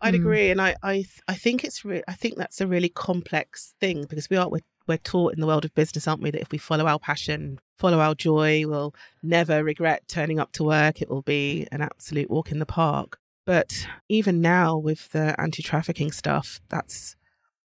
I'd 0.03 0.15
Mm. 0.15 0.17
agree, 0.17 0.49
and 0.49 0.59
I, 0.59 0.75
I, 0.81 1.05
I 1.27 1.35
think 1.35 1.63
it's, 1.63 1.85
re- 1.85 2.01
I 2.07 2.13
think 2.13 2.35
that's 2.35 2.59
a 2.59 2.65
really 2.65 2.89
complex 2.89 3.75
thing 3.79 4.05
because 4.09 4.31
we 4.31 4.37
are, 4.37 4.49
we're, 4.49 4.61
we're 4.87 4.97
taught 4.97 5.35
in 5.35 5.39
the 5.39 5.45
world 5.45 5.63
of 5.63 5.75
business, 5.75 6.07
aren't 6.07 6.23
we, 6.23 6.31
that 6.31 6.41
if 6.41 6.51
we 6.51 6.57
follow 6.57 6.87
our 6.87 6.97
passion, 6.97 7.59
follow 7.77 7.99
our 7.99 8.15
joy, 8.15 8.63
we'll 8.65 8.95
never 9.21 9.63
regret 9.63 10.07
turning 10.07 10.39
up 10.39 10.53
to 10.53 10.63
work. 10.63 11.03
It 11.03 11.09
will 11.11 11.21
be 11.21 11.67
an 11.71 11.81
absolute 11.81 12.31
walk 12.31 12.51
in 12.51 12.57
the 12.57 12.65
park. 12.65 13.19
But 13.45 13.87
even 14.07 14.41
now, 14.41 14.77
with 14.77 15.09
the 15.11 15.39
anti-trafficking 15.39 16.11
stuff, 16.11 16.61
that's 16.69 17.15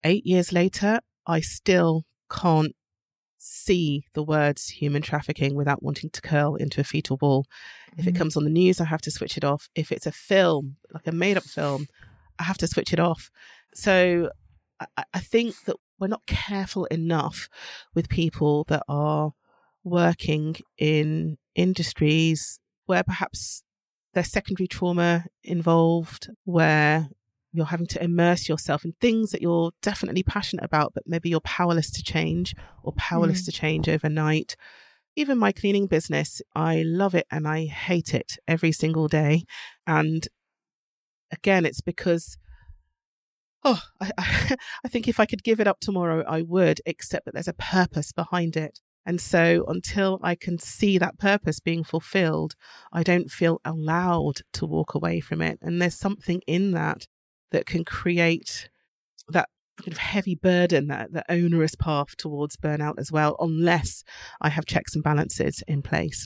eight 0.04 0.26
years 0.26 0.52
later. 0.52 1.00
I 1.26 1.40
still 1.40 2.04
can't 2.30 2.76
see 3.38 4.06
the 4.14 4.24
words 4.24 4.70
human 4.70 5.02
trafficking 5.02 5.56
without 5.56 5.84
wanting 5.84 6.10
to 6.10 6.22
curl 6.22 6.56
into 6.56 6.82
a 6.82 6.84
fetal 6.84 7.18
ball. 7.18 7.46
If 7.98 8.08
it 8.08 8.14
Mhm. 8.14 8.18
comes 8.18 8.38
on 8.38 8.44
the 8.44 8.50
news, 8.50 8.80
I 8.82 8.86
have 8.86 9.02
to 9.02 9.12
switch 9.12 9.38
it 9.38 9.44
off. 9.44 9.70
If 9.76 9.92
it's 9.92 10.06
a 10.06 10.12
film, 10.12 10.78
like 10.92 11.08
a 11.08 11.12
made 11.12 11.38
up 11.38 11.44
film, 11.44 11.88
I 12.40 12.44
have 12.44 12.58
to 12.60 12.68
switch 12.68 12.94
it 12.94 13.00
off. 13.00 13.32
So 13.74 14.32
I, 14.80 15.04
I 15.14 15.20
think 15.20 15.56
that 15.66 15.78
we're 16.00 16.08
not 16.08 16.26
careful 16.26 16.86
enough 16.86 17.48
with 17.94 18.10
people 18.10 18.66
that 18.66 18.84
are 18.88 19.34
working 19.84 20.56
in 20.78 21.38
industries 21.56 22.60
where 22.86 23.04
perhaps 23.04 23.64
there's 24.14 24.32
secondary 24.32 24.68
trauma 24.68 25.26
involved, 25.44 26.30
where 26.46 27.10
you're 27.52 27.66
having 27.68 27.88
to 27.88 28.04
immerse 28.04 28.50
yourself 28.50 28.84
in 28.84 28.94
things 29.00 29.32
that 29.32 29.42
you're 29.42 29.72
definitely 29.82 30.24
passionate 30.24 30.66
about, 30.66 30.94
but 30.94 31.04
maybe 31.06 31.30
you're 31.30 31.40
powerless 31.42 31.92
to 31.92 32.02
change 32.04 32.56
or 32.84 32.94
powerless 32.94 33.44
Mm. 33.44 33.46
to 33.46 33.52
change 33.52 33.90
overnight. 33.90 34.56
Even 35.16 35.38
my 35.38 35.52
cleaning 35.52 35.86
business, 35.86 36.42
I 36.56 36.82
love 36.82 37.14
it 37.14 37.28
and 37.30 37.48
I 37.48 37.66
hate 37.66 38.16
it 38.16 38.38
every 38.48 38.72
single 38.72 39.08
day. 39.08 39.44
And 39.86 40.28
again, 41.32 41.66
it's 41.66 41.82
because, 41.82 42.38
oh, 43.64 43.82
I, 44.02 44.12
I, 44.18 44.56
I 44.84 44.88
think 44.88 45.08
if 45.08 45.20
I 45.20 45.26
could 45.28 45.44
give 45.44 45.60
it 45.60 45.68
up 45.68 45.80
tomorrow, 45.80 46.24
I 46.28 46.42
would, 46.42 46.82
except 46.86 47.26
that 47.26 47.34
there's 47.36 47.48
a 47.48 47.54
purpose 47.54 48.12
behind 48.12 48.58
it. 48.58 48.80
And 49.06 49.20
so 49.20 49.66
until 49.68 50.20
I 50.24 50.36
can 50.36 50.58
see 50.60 50.98
that 50.98 51.20
purpose 51.20 51.60
being 51.60 51.84
fulfilled, 51.84 52.56
I 52.92 53.04
don't 53.04 53.30
feel 53.30 53.60
allowed 53.66 54.42
to 54.54 54.66
walk 54.66 54.94
away 54.94 55.20
from 55.20 55.42
it. 55.42 55.60
And 55.62 55.82
there's 55.82 55.98
something 56.00 56.42
in 56.48 56.72
that 56.72 57.08
that 57.52 57.66
can 57.66 57.84
create 57.84 58.70
that 59.28 59.50
kind 59.80 59.92
of 59.92 59.98
heavy 59.98 60.36
burden, 60.36 60.88
that, 60.88 61.12
that 61.14 61.26
onerous 61.30 61.76
path 61.76 62.16
towards 62.18 62.56
burnout 62.58 62.96
as 62.98 63.12
well, 63.12 63.36
unless 63.40 64.04
I 64.42 64.50
have 64.50 64.66
checks 64.66 64.96
and 64.96 65.04
balances 65.04 65.64
in 65.68 65.82
place. 65.82 66.26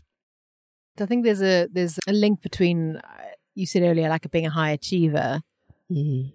I 1.00 1.06
think 1.06 1.24
there's 1.24 1.42
a 1.44 1.68
there's 1.72 2.00
a 2.08 2.14
link 2.14 2.42
between 2.42 2.98
uh, 2.98 3.02
you 3.54 3.66
said 3.68 3.84
earlier 3.84 4.10
like 4.10 4.30
being 4.32 4.48
a 4.48 4.52
high 4.52 4.72
achiever. 4.72 5.42
Mm. 5.92 6.34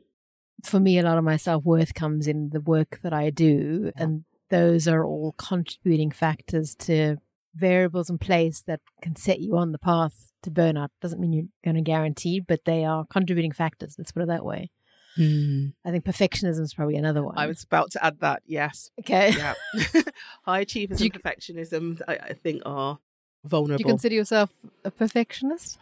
For 0.65 0.79
me, 0.79 0.99
a 0.99 1.03
lot 1.03 1.19
of 1.19 1.25
my 1.25 1.37
self 1.37 1.65
worth 1.65 1.95
comes 1.95 2.29
in 2.29 2.51
the 2.51 2.61
work 2.61 3.01
that 3.03 3.13
I 3.13 3.31
do, 3.31 3.91
Yeah. 3.97 4.03
and 4.05 4.25
those 4.53 4.87
are 4.87 5.03
all 5.03 5.33
contributing 5.39 6.11
factors 6.11 6.75
to 6.75 7.17
variables 7.55 8.11
in 8.11 8.19
place 8.19 8.61
that 8.67 8.81
can 9.01 9.17
set 9.17 9.41
you 9.41 9.57
on 9.57 9.73
the 9.73 9.79
path 9.79 10.31
to 10.43 10.51
burnout. 10.51 10.89
Doesn't 11.01 11.19
mean 11.19 11.33
you're 11.33 11.47
going 11.65 11.77
to 11.77 11.81
guarantee, 11.81 12.39
but 12.39 12.67
they 12.67 12.85
are 12.85 13.07
contributing 13.07 13.53
factors. 13.53 13.95
Let's 13.97 14.13
put 14.13 14.23
it 14.23 14.29
that 14.29 14.45
way. 14.45 14.71
Mm. 15.19 15.73
I 15.87 15.91
think 15.91 16.05
perfectionism 16.05 16.61
is 16.61 16.75
probably 16.75 16.97
another 16.97 17.23
one. 17.23 17.39
I 17.39 17.47
was 17.47 17.63
about 17.63 17.93
to 17.93 18.05
add 18.05 18.21
that, 18.21 18.43
yes. 18.45 18.91
okay. 19.01 19.33
Yeah. 19.35 19.55
High 20.45 20.61
achievers 20.61 21.01
you- 21.01 21.11
and 21.15 21.23
perfectionism, 21.23 22.03
I, 22.07 22.17
I 22.17 22.33
think, 22.35 22.61
are 22.67 22.99
vulnerable. 23.47 23.79
Do 23.79 23.83
you 23.83 23.89
consider 23.89 24.15
yourself 24.15 24.51
a 24.85 24.91
perfectionist? 24.91 25.79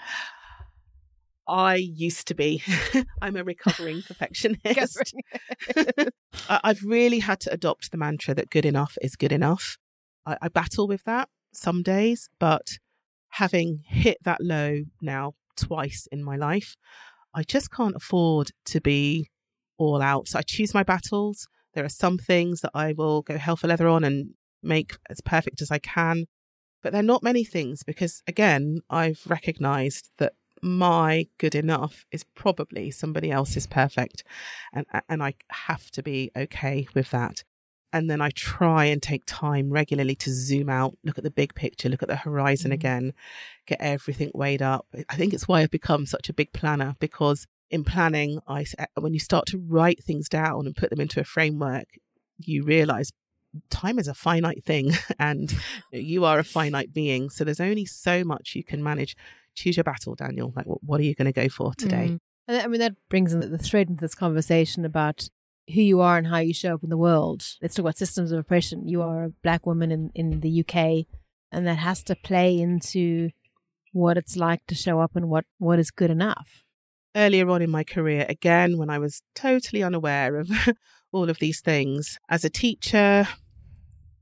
I 1.51 1.75
used 1.75 2.29
to 2.29 2.35
be. 2.35 2.63
I'm 3.23 3.37
a 3.37 3.43
recovering 3.43 4.03
perfectionist. 4.07 5.15
I've 6.49 6.83
really 6.85 7.19
had 7.19 7.41
to 7.41 7.53
adopt 7.53 7.91
the 7.91 7.99
mantra 7.99 8.35
that 8.35 8.51
good 8.51 8.65
enough 8.65 8.97
is 9.03 9.17
good 9.17 9.33
enough. 9.33 9.77
I, 10.25 10.37
I 10.43 10.49
battle 10.49 10.87
with 10.87 11.03
that 11.05 11.29
some 11.53 11.83
days, 11.83 12.29
but 12.39 12.79
having 13.31 13.81
hit 13.85 14.19
that 14.25 14.41
low 14.41 14.83
now 15.03 15.33
twice 15.57 16.07
in 16.13 16.23
my 16.23 16.37
life, 16.37 16.77
I 17.35 17.43
just 17.43 17.73
can't 17.73 17.97
afford 17.97 18.53
to 18.67 18.81
be 18.81 19.29
all 19.77 20.01
out. 20.03 20.29
So 20.29 20.39
I 20.39 20.43
choose 20.43 20.73
my 20.73 20.85
battles. 20.85 21.49
There 21.75 21.85
are 21.85 21.89
some 21.89 22.17
things 22.17 22.61
that 22.61 22.73
I 22.75 22.93
will 22.93 23.23
go 23.23 23.39
hell 23.39 23.57
for 23.57 23.67
leather 23.67 23.89
on 23.89 24.05
and 24.05 24.35
make 24.63 24.93
as 25.09 25.21
perfect 25.21 25.61
as 25.63 25.73
I 25.73 25.79
can. 25.79 26.27
But 26.81 26.93
there 26.93 27.01
are 27.01 27.05
not 27.05 27.25
many 27.25 27.45
things 27.45 27.83
because, 27.83 28.23
again, 28.27 28.81
I've 28.89 29.23
recognized 29.27 30.11
that 30.19 30.33
my 30.63 31.27
good 31.39 31.55
enough 31.55 32.07
is 32.13 32.25
probably 32.35 32.91
somebody 32.91 33.31
else's 33.31 33.67
perfect. 33.67 34.25
And, 34.73 34.87
and 35.09 35.23
I 35.23 35.35
have 35.51 35.91
to 35.93 36.03
be 36.03 36.31
okay 36.37 36.87
with 36.95 37.11
that. 37.11 37.43
And 37.93 38.09
then 38.09 38.21
I 38.21 38.31
try 38.31 38.85
and 38.85 39.03
take 39.03 39.25
time 39.27 39.71
regularly 39.71 40.15
to 40.17 40.31
zoom 40.33 40.69
out, 40.69 40.97
look 41.03 41.19
at 41.19 41.25
the 41.25 41.31
big 41.31 41.55
picture, 41.55 41.89
look 41.89 42.03
at 42.03 42.09
the 42.09 42.17
horizon 42.17 42.71
Mhm. 42.71 42.75
again, 42.75 43.13
get 43.67 43.81
everything 43.81 44.31
weighed 44.33 44.63
up. 44.63 44.87
I 45.09 45.17
think 45.17 45.35
it's 45.35 45.49
why 45.49 45.63
I've 45.63 45.71
become 45.73 46.07
such 46.07 46.29
a 46.29 46.33
big 46.33 46.53
planner 46.53 46.95
because 47.01 47.47
in 47.69 47.83
planning, 47.83 48.39
I, 48.47 48.63
s- 48.63 48.75
when 48.97 49.13
you 49.13 49.19
start 49.21 49.47
to 49.47 49.59
write 49.59 50.05
things 50.05 50.29
down 50.29 50.67
and 50.67 50.77
put 50.77 50.91
them 50.91 51.01
into 51.01 51.19
a 51.21 51.25
framework, 51.25 51.87
you 52.39 52.63
realize 52.65 53.11
time 53.71 53.99
is 53.99 54.07
a 54.07 54.15
finite 54.15 54.65
thing 54.65 54.93
and 55.19 55.53
you 55.91 56.25
are 56.25 56.39
a 56.39 56.45
finite 56.45 56.93
being. 56.95 57.29
So 57.31 57.43
there's 57.43 57.61
only 57.61 57.87
so 57.87 58.23
much 58.23 58.55
you 58.55 58.63
can 58.63 58.83
manage. 58.85 59.17
Choose 59.61 59.77
your 59.77 59.85
battle, 59.85 60.15
Daniel. 60.15 60.53
Like, 60.57 60.67
what, 60.67 60.83
what 60.83 61.01
are 61.01 61.05
you 61.05 61.15
going 61.15 61.33
to 61.33 61.33
go 61.33 61.49
for 61.49 61.75
today? 61.75 62.09
Mm. 62.13 62.19
And 62.49 62.63
I 62.63 62.67
mean, 62.67 62.81
that 62.81 62.95
brings 63.11 63.33
in 63.35 63.41
the 63.41 63.59
thread 63.59 63.91
into 63.91 64.01
this 64.01 64.15
conversation 64.15 64.85
about 64.87 65.29
who 65.75 65.83
you 65.83 66.01
are 66.01 66.17
and 66.17 66.27
how 66.27 66.39
you 66.39 66.55
show 66.55 66.75
up 66.75 66.83
in 66.83 66.91
the 66.91 66.97
world. 66.97 67.45
Let's 67.61 67.75
talk 67.75 67.85
about 67.85 67.99
systems 67.99 68.33
of 68.33 68.39
oppression. 68.39 68.89
You 68.89 69.03
are 69.03 69.25
a 69.25 69.29
black 69.43 69.67
woman 69.67 69.93
in, 69.93 70.11
in 70.15 70.41
the 70.41 70.61
UK, 70.61 71.07
and 71.53 71.67
that 71.67 71.77
has 71.79 72.03
to 72.05 72.17
play 72.17 72.59
into 72.59 73.31
what 73.93 74.17
it's 74.17 74.37
like 74.37 74.67
to 74.69 74.75
show 74.75 75.01
up 75.01 75.15
and 75.15 75.29
what, 75.29 75.45
what 75.59 75.79
is 75.79 75.91
good 75.91 76.11
enough. 76.11 76.65
earlier 77.15 77.49
on 77.51 77.61
in 77.61 77.71
my 77.71 77.85
career, 77.85 78.25
again, 78.29 78.79
when 78.79 78.89
I 78.89 78.99
was 78.99 79.23
totally 79.35 79.83
unaware 79.83 80.37
of 80.37 80.51
all 81.13 81.29
of 81.29 81.39
these 81.39 81.61
things, 81.61 82.19
as 82.29 82.45
a 82.45 82.51
teacher, 82.51 83.29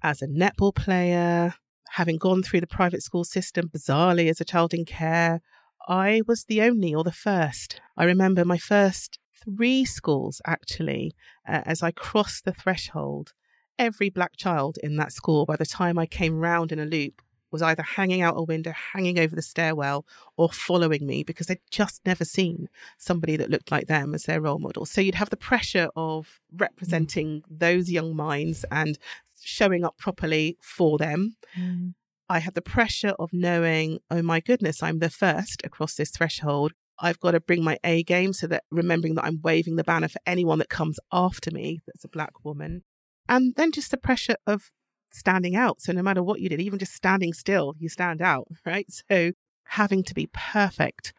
as 0.03 0.20
a 0.22 0.27
netball 0.27 0.74
player, 0.74 1.55
having 1.92 2.16
gone 2.16 2.42
through 2.42 2.61
the 2.61 2.66
private 2.66 3.03
school 3.03 3.24
system, 3.24 3.68
bizarrely 3.68 4.29
as 4.29 4.40
a 4.40 4.44
child 4.44 4.74
in 4.74 4.85
care, 4.85 5.40
I 5.88 6.22
was 6.27 6.44
the 6.44 6.62
only 6.62 6.94
or 6.94 7.05
the 7.05 7.12
first. 7.12 7.81
I 7.96 8.05
remember 8.05 8.44
my 8.44 8.59
first 8.59 9.18
three 9.42 9.85
schools 9.85 10.40
actually, 10.46 11.14
uh, 11.48 11.62
as 11.64 11.83
I 11.83 11.90
crossed 11.90 12.44
the 12.44 12.53
threshold, 12.53 13.33
every 13.79 14.11
black 14.11 14.37
child 14.37 14.77
in 14.83 14.96
that 14.96 15.12
school, 15.12 15.46
by 15.46 15.57
the 15.57 15.66
time 15.66 15.98
I 15.98 16.07
came 16.07 16.38
round 16.38 16.72
in 16.72 16.79
a 16.79 16.85
loop, 16.85 17.22
was 17.50 17.62
either 17.62 17.82
hanging 17.82 18.22
out 18.22 18.37
a 18.37 18.42
window, 18.42 18.72
hanging 18.92 19.18
over 19.18 19.34
the 19.34 19.42
stairwell, 19.42 20.04
or 20.37 20.50
following 20.50 21.06
me 21.06 21.22
because 21.22 21.46
they'd 21.46 21.61
just 21.70 22.04
never 22.04 22.24
seen 22.24 22.68
somebody 22.96 23.37
that 23.37 23.50
looked 23.50 23.70
like 23.70 23.87
them 23.87 24.14
as 24.14 24.24
their 24.24 24.40
role 24.40 24.58
model. 24.58 24.87
So 24.87 25.00
you'd 25.00 25.14
have 25.14 25.30
the 25.30 25.37
pressure 25.37 25.88
of 25.96 26.40
mm. 26.54 26.61
representing 26.61 27.42
those 27.48 27.90
young 27.90 28.14
minds 28.14 28.64
and 28.70 28.98
showing 29.40 29.84
up 29.84 29.98
properly 29.98 30.56
for 30.61 30.98
them. 30.98 31.37
Mm. 31.58 31.94
I 32.28 32.40
had 32.40 32.54
the 32.54 32.62
pressure 32.62 33.14
of 33.18 33.32
knowing, 33.32 34.00
oh 34.11 34.22
my 34.22 34.40
goodness, 34.40 34.82
I'm 34.82 34.98
the 34.98 35.11
first 35.11 35.62
across 35.64 35.94
this 35.94 36.11
threshold. 36.11 36.72
I've 37.00 37.20
got 37.20 37.30
to 37.30 37.40
bring 37.40 37.62
my 37.62 37.78
A 37.84 38.02
game 38.02 38.32
so 38.32 38.46
that 38.48 38.64
remembering 38.70 39.14
that 39.14 39.24
I'm 39.24 39.40
waving 39.42 39.76
the 39.76 39.84
banner 39.84 40.08
for 40.08 40.20
anyone 40.26 40.58
that 40.58 40.68
comes 40.68 40.98
after 41.12 41.50
me 41.50 41.80
that's 41.87 42.04
a 42.04 42.08
black 42.08 42.44
woman. 42.44 42.82
And 43.28 43.54
then 43.56 43.72
just 43.72 43.90
the 43.90 43.96
pressure 43.96 44.37
of 44.46 44.72
standing 45.11 45.57
out. 45.57 45.81
So 45.81 45.92
no 45.92 46.03
matter 46.03 46.23
what 46.23 46.40
you 46.40 46.49
did, 46.49 46.61
even 46.61 46.79
just 46.79 46.94
standing 46.94 47.33
still, 47.33 47.75
you 47.79 47.88
stand 47.88 48.23
out, 48.23 48.49
right? 48.66 48.87
So 49.11 49.33
having 49.64 50.03
to 50.05 50.14
be 50.14 50.29
perfect 50.33 51.12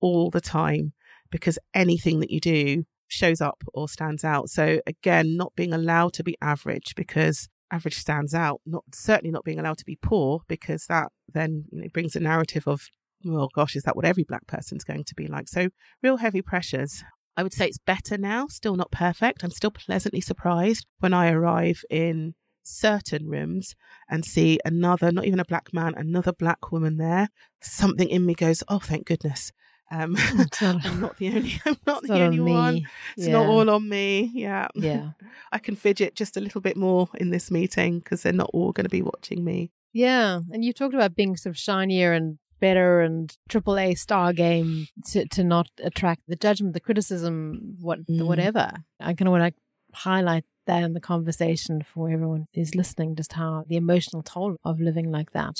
all 0.00 0.30
the 0.30 0.40
time 0.40 0.92
because 1.30 1.58
anything 1.72 2.20
that 2.20 2.30
you 2.30 2.40
do 2.40 2.84
shows 3.08 3.40
up 3.40 3.62
or 3.72 3.88
stands 3.88 4.24
out. 4.24 4.50
So 4.50 4.80
again, 4.86 5.36
not 5.36 5.54
being 5.56 5.72
allowed 5.72 6.12
to 6.14 6.24
be 6.24 6.36
average 6.40 6.94
because 6.96 7.48
average 7.70 7.98
stands 7.98 8.34
out, 8.34 8.60
not 8.66 8.84
certainly 8.92 9.30
not 9.30 9.44
being 9.44 9.58
allowed 9.58 9.78
to 9.78 9.84
be 9.84 9.96
poor 9.96 10.40
because 10.48 10.86
that 10.86 11.08
then 11.32 11.64
you 11.72 11.82
know, 11.82 11.88
brings 11.92 12.14
a 12.14 12.20
narrative 12.20 12.66
of, 12.66 12.82
well, 13.24 13.48
gosh, 13.54 13.76
is 13.76 13.82
that 13.84 13.96
what 13.96 14.04
every 14.04 14.24
black 14.24 14.46
person's 14.46 14.84
going 14.84 15.04
to 15.04 15.14
be 15.14 15.26
like? 15.26 15.48
So 15.48 15.68
real 16.02 16.18
heavy 16.18 16.42
pressures. 16.42 17.02
I 17.36 17.42
would 17.42 17.52
say 17.52 17.66
it's 17.66 17.78
better 17.78 18.16
now, 18.16 18.46
still 18.46 18.76
not 18.76 18.92
perfect. 18.92 19.42
I'm 19.42 19.50
still 19.50 19.72
pleasantly 19.72 20.20
surprised 20.20 20.86
when 21.00 21.12
I 21.12 21.30
arrive 21.32 21.82
in 21.90 22.34
certain 22.64 23.28
rooms 23.28 23.74
and 24.08 24.24
see 24.24 24.58
another, 24.64 25.12
not 25.12 25.26
even 25.26 25.40
a 25.40 25.44
black 25.44 25.72
man, 25.72 25.94
another 25.96 26.32
black 26.32 26.72
woman 26.72 26.96
there. 26.96 27.28
Something 27.60 28.08
in 28.08 28.26
me 28.26 28.34
goes, 28.34 28.62
oh, 28.68 28.78
thank 28.78 29.06
goodness. 29.06 29.52
Um, 29.90 30.16
not, 30.34 30.62
I'm 30.62 31.00
not 31.00 31.18
the 31.18 31.28
only. 31.28 31.60
I'm 31.64 31.76
not 31.86 32.02
the 32.02 32.08
not 32.08 32.20
only 32.20 32.38
on 32.38 32.58
one. 32.58 32.76
It's 33.16 33.26
yeah. 33.26 33.32
not 33.34 33.46
all 33.46 33.70
on 33.70 33.88
me. 33.88 34.30
Yeah. 34.34 34.68
yeah. 34.74 35.10
I 35.52 35.58
can 35.58 35.76
fidget 35.76 36.16
just 36.16 36.36
a 36.36 36.40
little 36.40 36.60
bit 36.60 36.76
more 36.76 37.08
in 37.16 37.30
this 37.30 37.50
meeting 37.50 38.00
because 38.00 38.22
they're 38.22 38.32
not 38.32 38.50
all 38.52 38.72
going 38.72 38.86
to 38.86 38.90
be 38.90 39.02
watching 39.02 39.44
me. 39.44 39.70
Yeah. 39.92 40.40
And 40.52 40.64
you 40.64 40.72
talked 40.72 40.94
about 40.94 41.14
being 41.14 41.36
sort 41.36 41.52
of 41.54 41.58
shinier 41.58 42.12
and 42.12 42.38
better 42.60 43.00
and 43.00 43.36
triple 43.48 43.78
A 43.78 43.94
star 43.94 44.32
game 44.32 44.88
to, 45.10 45.26
to 45.28 45.44
not 45.44 45.68
attract 45.82 46.22
the 46.26 46.36
judgment, 46.36 46.72
the 46.72 46.80
criticism, 46.80 47.76
what 47.80 48.06
the 48.06 48.22
Mm. 48.22 48.26
whatever. 48.26 48.72
I 49.00 49.12
kind 49.12 49.28
of 49.28 49.32
want 49.32 49.54
to 49.54 49.60
highlight 49.96 50.44
that 50.66 50.82
in 50.82 50.92
the 50.94 51.00
conversation 51.00 51.82
for 51.82 52.10
everyone 52.10 52.46
who's 52.54 52.74
listening, 52.74 53.16
just 53.16 53.34
how 53.34 53.64
the 53.68 53.76
emotional 53.76 54.22
toll 54.22 54.56
of 54.64 54.80
living 54.80 55.10
like 55.10 55.32
that. 55.32 55.56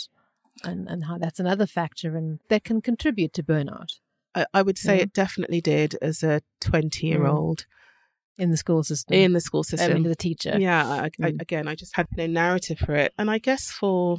And, 0.63 0.89
and 0.89 1.05
how 1.05 1.19
that's 1.19 1.41
another 1.41 1.67
factor 1.67 2.17
and 2.17 2.39
that 2.49 2.63
can 2.63 2.81
contribute 2.81 3.33
to 3.35 3.43
burnout 3.43 3.89
I, 4.37 4.47
I 4.55 4.63
would 4.63 4.79
say 4.79 4.97
Yeah. 4.97 5.03
it 5.03 5.13
definitely 5.13 5.61
did 5.61 5.97
as 6.01 6.23
a 6.23 6.43
20 6.61 7.05
year 7.07 7.27
old 7.27 7.67
in 8.39 8.51
the 8.51 8.57
school 8.57 8.85
system. 8.85 9.17
in 9.17 9.33
the 9.33 9.41
school 9.41 9.61
I 9.67 9.71
system. 9.71 10.07
as 10.07 10.13
a 10.13 10.15
teacher. 10.15 10.57
Yeah, 10.59 10.87
I, 10.87 11.05
I, 11.05 11.33
Mm. 11.33 11.41
again, 11.43 11.67
I 11.69 11.75
just 11.75 11.97
had 11.97 12.07
no 12.17 12.27
narrative 12.29 12.79
for 12.79 12.95
it. 12.95 13.13
And 13.19 13.31
I 13.31 13.39
guess 13.39 13.71
for 13.71 14.19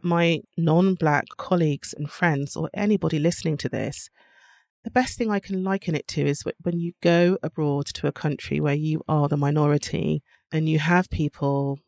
my 0.00 0.42
non 0.56 0.94
black 0.94 1.24
colleagues 1.36 1.92
and 1.96 2.08
friends 2.08 2.54
or 2.56 2.70
anybody 2.74 3.18
listening 3.18 3.56
to 3.58 3.68
this, 3.68 4.08
the 4.84 4.90
best 4.90 5.16
thing 5.16 5.30
I 5.30 5.38
can 5.38 5.62
liken 5.62 5.94
it 5.94 6.08
to 6.08 6.26
is 6.26 6.42
when 6.62 6.78
you 6.80 6.92
go 7.02 7.38
abroad 7.42 7.86
to 7.94 8.06
a 8.06 8.12
country 8.12 8.60
where 8.60 8.74
you 8.74 9.02
are 9.08 9.28
the 9.28 9.36
minority 9.36 10.22
and 10.50 10.68
you 10.68 10.78
have 10.78 11.08
people 11.10 11.78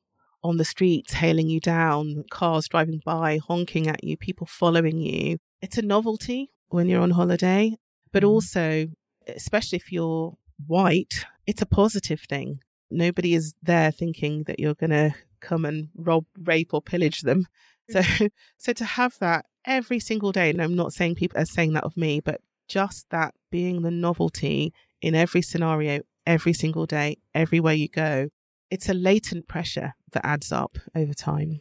on 0.42 0.58
the 0.58 0.64
streets 0.64 1.14
hailing 1.14 1.48
you 1.48 1.58
down, 1.60 2.24
cars 2.30 2.68
driving 2.68 3.00
by, 3.04 3.38
honking 3.38 3.88
at 3.88 4.04
you, 4.04 4.16
people 4.16 4.46
following 4.46 4.98
you. 4.98 5.38
It's 5.62 5.78
a 5.78 5.82
novelty 5.82 6.50
when 6.68 6.88
you're 6.88 7.00
on 7.00 7.12
holiday, 7.12 7.76
but 8.12 8.22
Mhm. 8.22 8.28
also, 8.28 8.88
especially 9.26 9.76
if 9.76 9.90
you're 9.90 10.36
white, 10.66 11.24
it's 11.46 11.62
a 11.62 11.66
positive 11.66 12.20
thing 12.20 12.60
nobody 12.90 13.34
is 13.34 13.54
there 13.62 13.90
thinking 13.90 14.44
that 14.44 14.60
you're 14.60 14.74
going 14.74 14.90
to 14.90 15.14
come 15.40 15.64
and 15.64 15.88
rob, 15.96 16.24
rape, 16.38 16.72
or 16.72 16.80
pillage 16.80 17.22
them. 17.22 17.46
So, 17.90 18.00
so 18.56 18.72
to 18.72 18.84
have 18.84 19.18
that 19.18 19.46
every 19.66 20.00
single 20.00 20.32
day, 20.32 20.50
and 20.50 20.62
I'm 20.62 20.76
not 20.76 20.92
saying 20.92 21.16
people 21.16 21.40
are 21.40 21.44
saying 21.46 21.72
that 21.72 21.84
of 21.84 21.96
me, 21.96 22.20
but 22.20 22.40
just 22.68 23.10
that 23.10 23.34
being 23.50 23.82
the 23.82 23.90
novelty 23.90 24.72
in 25.00 25.14
every 25.14 25.42
scenario, 25.42 26.00
every 26.26 26.52
single 26.52 26.86
day, 26.86 27.16
everywhere 27.34 27.74
you 27.74 27.88
go, 27.88 28.28
it's 28.70 28.88
a 28.88 28.94
latent 28.94 29.48
pressure 29.48 29.94
that 30.12 30.24
adds 30.26 30.50
up 30.50 30.78
over 30.94 31.14
time. 31.14 31.60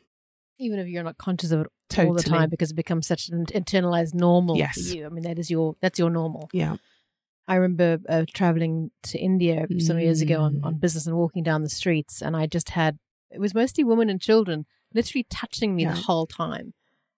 Even 0.60 0.80
if 0.80 0.88
you're 0.88 1.04
not 1.04 1.18
conscious 1.18 1.52
of 1.52 1.62
it 1.62 1.68
totally. 1.90 2.08
all 2.08 2.14
the 2.16 2.24
time 2.24 2.50
because 2.50 2.72
it 2.72 2.76
becomes 2.76 3.08
such 3.08 3.30
an 3.30 3.46
internalized 3.48 4.14
normal 4.14 4.58
yes. 4.58 4.76
for 4.76 4.96
you. 4.96 5.06
I 5.06 5.10
mean, 5.10 5.24
that 5.24 5.40
is 5.40 5.50
your 5.50 5.76
that's 5.82 6.00
your 6.00 6.10
normal. 6.10 6.50
Yeah. 6.54 6.78
I 7.48 7.56
remember 7.56 8.00
uh, 8.08 8.26
traveling 8.34 8.92
to 9.04 9.20
India 9.20 9.66
some 9.80 10.00
years 10.00 10.22
ago 10.22 10.40
on, 10.40 10.62
on 10.64 10.76
mm. 10.76 10.80
business 10.80 11.06
and 11.06 11.18
walking 11.18 11.44
down 11.44 11.62
the 11.62 11.70
streets, 11.70 12.22
and 12.22 12.38
I 12.38 12.48
just 12.48 12.70
had 12.70 12.98
it 13.32 13.40
was 13.40 13.54
mostly 13.54 13.84
women 13.84 14.10
and 14.10 14.22
children 14.22 14.66
literally 14.94 15.26
touching 15.30 15.76
me 15.76 15.84
yeah. 15.84 15.94
the 15.94 16.02
whole 16.02 16.26
time 16.26 16.74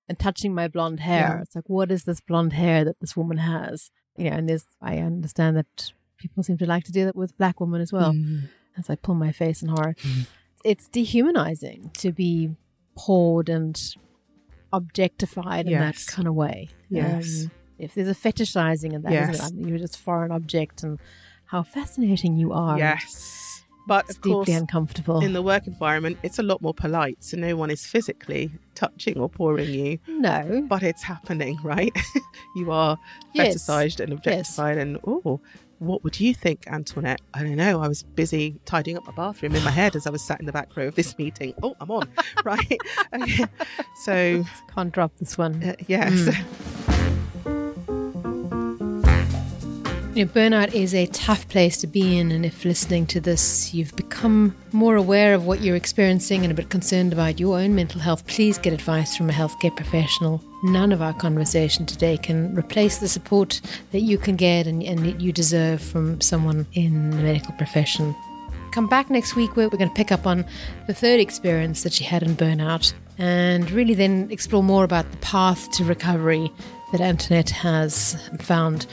and 0.07 0.17
touching 0.19 0.53
my 0.53 0.67
blonde 0.67 0.99
hair. 0.99 1.35
Yeah. 1.35 1.41
It's 1.41 1.55
like, 1.55 1.67
what 1.69 1.91
is 1.91 2.03
this 2.03 2.21
blonde 2.21 2.53
hair 2.53 2.83
that 2.85 2.99
this 2.99 3.15
woman 3.15 3.37
has? 3.37 3.91
You 4.17 4.29
know, 4.29 4.37
and 4.37 4.49
there's, 4.49 4.65
I 4.81 4.97
understand 4.97 5.57
that 5.57 5.91
people 6.17 6.43
seem 6.43 6.57
to 6.59 6.65
like 6.65 6.83
to 6.85 6.91
do 6.91 7.05
that 7.05 7.15
with 7.15 7.37
black 7.37 7.59
women 7.59 7.81
as 7.81 7.91
well. 7.91 8.13
Mm. 8.13 8.49
As 8.77 8.89
I 8.89 8.95
pull 8.95 9.15
my 9.15 9.31
face 9.31 9.61
in 9.61 9.69
horror, 9.69 9.95
mm. 10.01 10.27
it's 10.63 10.87
dehumanizing 10.89 11.91
to 11.99 12.11
be 12.11 12.55
pawed 12.97 13.47
and 13.47 13.81
objectified 14.73 15.65
yes. 15.67 15.73
in 15.73 15.79
that 15.79 16.13
kind 16.13 16.27
of 16.27 16.35
way. 16.35 16.69
Yes. 16.89 17.45
Um, 17.45 17.51
if 17.77 17.93
there's 17.93 18.09
a 18.09 18.15
fetishizing 18.15 18.93
in 18.93 19.01
that, 19.03 19.13
yes. 19.13 19.51
you're 19.55 19.77
just 19.77 19.97
foreign 19.97 20.31
object 20.31 20.83
and 20.83 20.99
how 21.45 21.63
fascinating 21.63 22.35
you 22.35 22.51
are. 22.51 22.77
Yes 22.77 23.54
but 23.87 24.05
it's 24.09 24.17
of 24.17 24.21
course, 24.21 24.49
uncomfortable. 24.49 25.21
In 25.21 25.33
the 25.33 25.41
work 25.41 25.67
environment, 25.67 26.17
it's 26.23 26.39
a 26.39 26.43
lot 26.43 26.61
more 26.61 26.73
polite, 26.73 27.23
so 27.23 27.37
no 27.37 27.55
one 27.55 27.69
is 27.69 27.85
physically 27.85 28.51
touching 28.73 29.17
or 29.17 29.29
pawing 29.29 29.69
you. 29.69 29.99
No, 30.07 30.65
but 30.67 30.83
it's 30.83 31.03
happening, 31.03 31.57
right? 31.63 31.95
you 32.55 32.71
are 32.71 32.97
yes. 33.33 33.55
fetishized 33.55 33.99
and 33.99 34.13
objectified, 34.13 34.77
yes. 34.77 34.83
and 34.83 34.97
oh, 35.05 35.39
what 35.79 36.03
would 36.03 36.19
you 36.19 36.33
think, 36.33 36.67
Antoinette? 36.67 37.21
I 37.33 37.43
don't 37.43 37.55
know. 37.55 37.81
I 37.81 37.87
was 37.87 38.03
busy 38.03 38.59
tidying 38.65 38.97
up 38.97 39.05
my 39.05 39.13
bathroom 39.13 39.55
in 39.55 39.63
my 39.63 39.71
head 39.71 39.95
as 39.95 40.07
I 40.07 40.09
was 40.09 40.21
sat 40.21 40.39
in 40.39 40.45
the 40.45 40.51
back 40.51 40.75
row 40.75 40.87
of 40.87 40.95
this 40.95 41.17
meeting. 41.17 41.53
Oh, 41.61 41.75
I'm 41.79 41.91
on, 41.91 42.09
right? 42.43 42.77
Okay. 43.13 43.45
So 44.03 44.43
can't 44.73 44.91
drop 44.91 45.15
this 45.17 45.37
one. 45.37 45.63
Uh, 45.63 45.75
yes. 45.87 46.11
Mm. 46.11 46.45
You 50.15 50.23
know, 50.23 50.31
burnout 50.31 50.73
is 50.73 50.95
a 50.95 51.07
tough 51.07 51.45
place 51.49 51.75
to 51.81 51.87
be 51.87 52.17
in, 52.17 52.31
and 52.31 52.45
if 52.45 52.63
listening 52.63 53.05
to 53.07 53.19
this, 53.19 53.73
you've 53.73 53.93
become 53.97 54.55
more 54.71 54.95
aware 54.95 55.33
of 55.33 55.45
what 55.45 55.59
you're 55.59 55.75
experiencing 55.75 56.43
and 56.43 56.53
a 56.53 56.55
bit 56.55 56.69
concerned 56.69 57.11
about 57.11 57.37
your 57.37 57.59
own 57.59 57.75
mental 57.75 57.99
health, 57.99 58.25
please 58.25 58.57
get 58.57 58.71
advice 58.71 59.17
from 59.17 59.29
a 59.29 59.33
healthcare 59.33 59.75
professional. 59.75 60.41
None 60.63 60.93
of 60.93 61.01
our 61.01 61.11
conversation 61.11 61.85
today 61.85 62.15
can 62.15 62.55
replace 62.55 62.99
the 62.99 63.09
support 63.09 63.59
that 63.91 64.03
you 64.03 64.17
can 64.17 64.37
get 64.37 64.67
and, 64.67 64.81
and 64.83 65.21
you 65.21 65.33
deserve 65.33 65.81
from 65.81 66.21
someone 66.21 66.65
in 66.71 67.09
the 67.09 67.17
medical 67.17 67.51
profession. 67.55 68.15
Come 68.71 68.87
back 68.87 69.09
next 69.09 69.35
week 69.35 69.57
where 69.57 69.67
we're 69.67 69.77
going 69.77 69.89
to 69.89 69.95
pick 69.95 70.13
up 70.13 70.25
on 70.25 70.45
the 70.87 70.93
third 70.93 71.19
experience 71.19 71.83
that 71.83 71.91
she 71.91 72.05
had 72.05 72.23
in 72.23 72.37
burnout 72.37 72.93
and 73.17 73.69
really 73.69 73.93
then 73.93 74.29
explore 74.31 74.63
more 74.63 74.85
about 74.85 75.11
the 75.11 75.17
path 75.17 75.69
to 75.71 75.83
recovery 75.83 76.49
that 76.91 77.01
Antoinette 77.01 77.49
has 77.49 78.15
found 78.39 78.85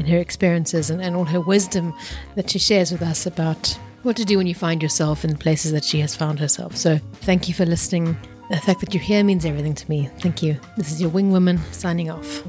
in 0.00 0.06
her 0.06 0.18
experiences 0.18 0.90
and, 0.90 1.00
and 1.00 1.14
all 1.14 1.26
her 1.26 1.40
wisdom 1.40 1.94
that 2.34 2.50
she 2.50 2.58
shares 2.58 2.90
with 2.90 3.02
us 3.02 3.26
about 3.26 3.78
what 4.02 4.16
to 4.16 4.24
do 4.24 4.38
when 4.38 4.46
you 4.46 4.54
find 4.54 4.82
yourself 4.82 5.24
in 5.24 5.36
places 5.36 5.72
that 5.72 5.84
she 5.84 6.00
has 6.00 6.16
found 6.16 6.40
herself. 6.40 6.76
So 6.76 6.98
thank 7.20 7.48
you 7.48 7.54
for 7.54 7.66
listening. 7.66 8.16
The 8.48 8.56
fact 8.56 8.80
that 8.80 8.94
you're 8.94 9.02
here 9.02 9.22
means 9.22 9.44
everything 9.44 9.74
to 9.74 9.88
me. 9.90 10.10
Thank 10.18 10.42
you. 10.42 10.58
This 10.76 10.90
is 10.90 11.00
your 11.00 11.10
wing 11.10 11.30
woman 11.30 11.60
signing 11.70 12.10
off. 12.10 12.42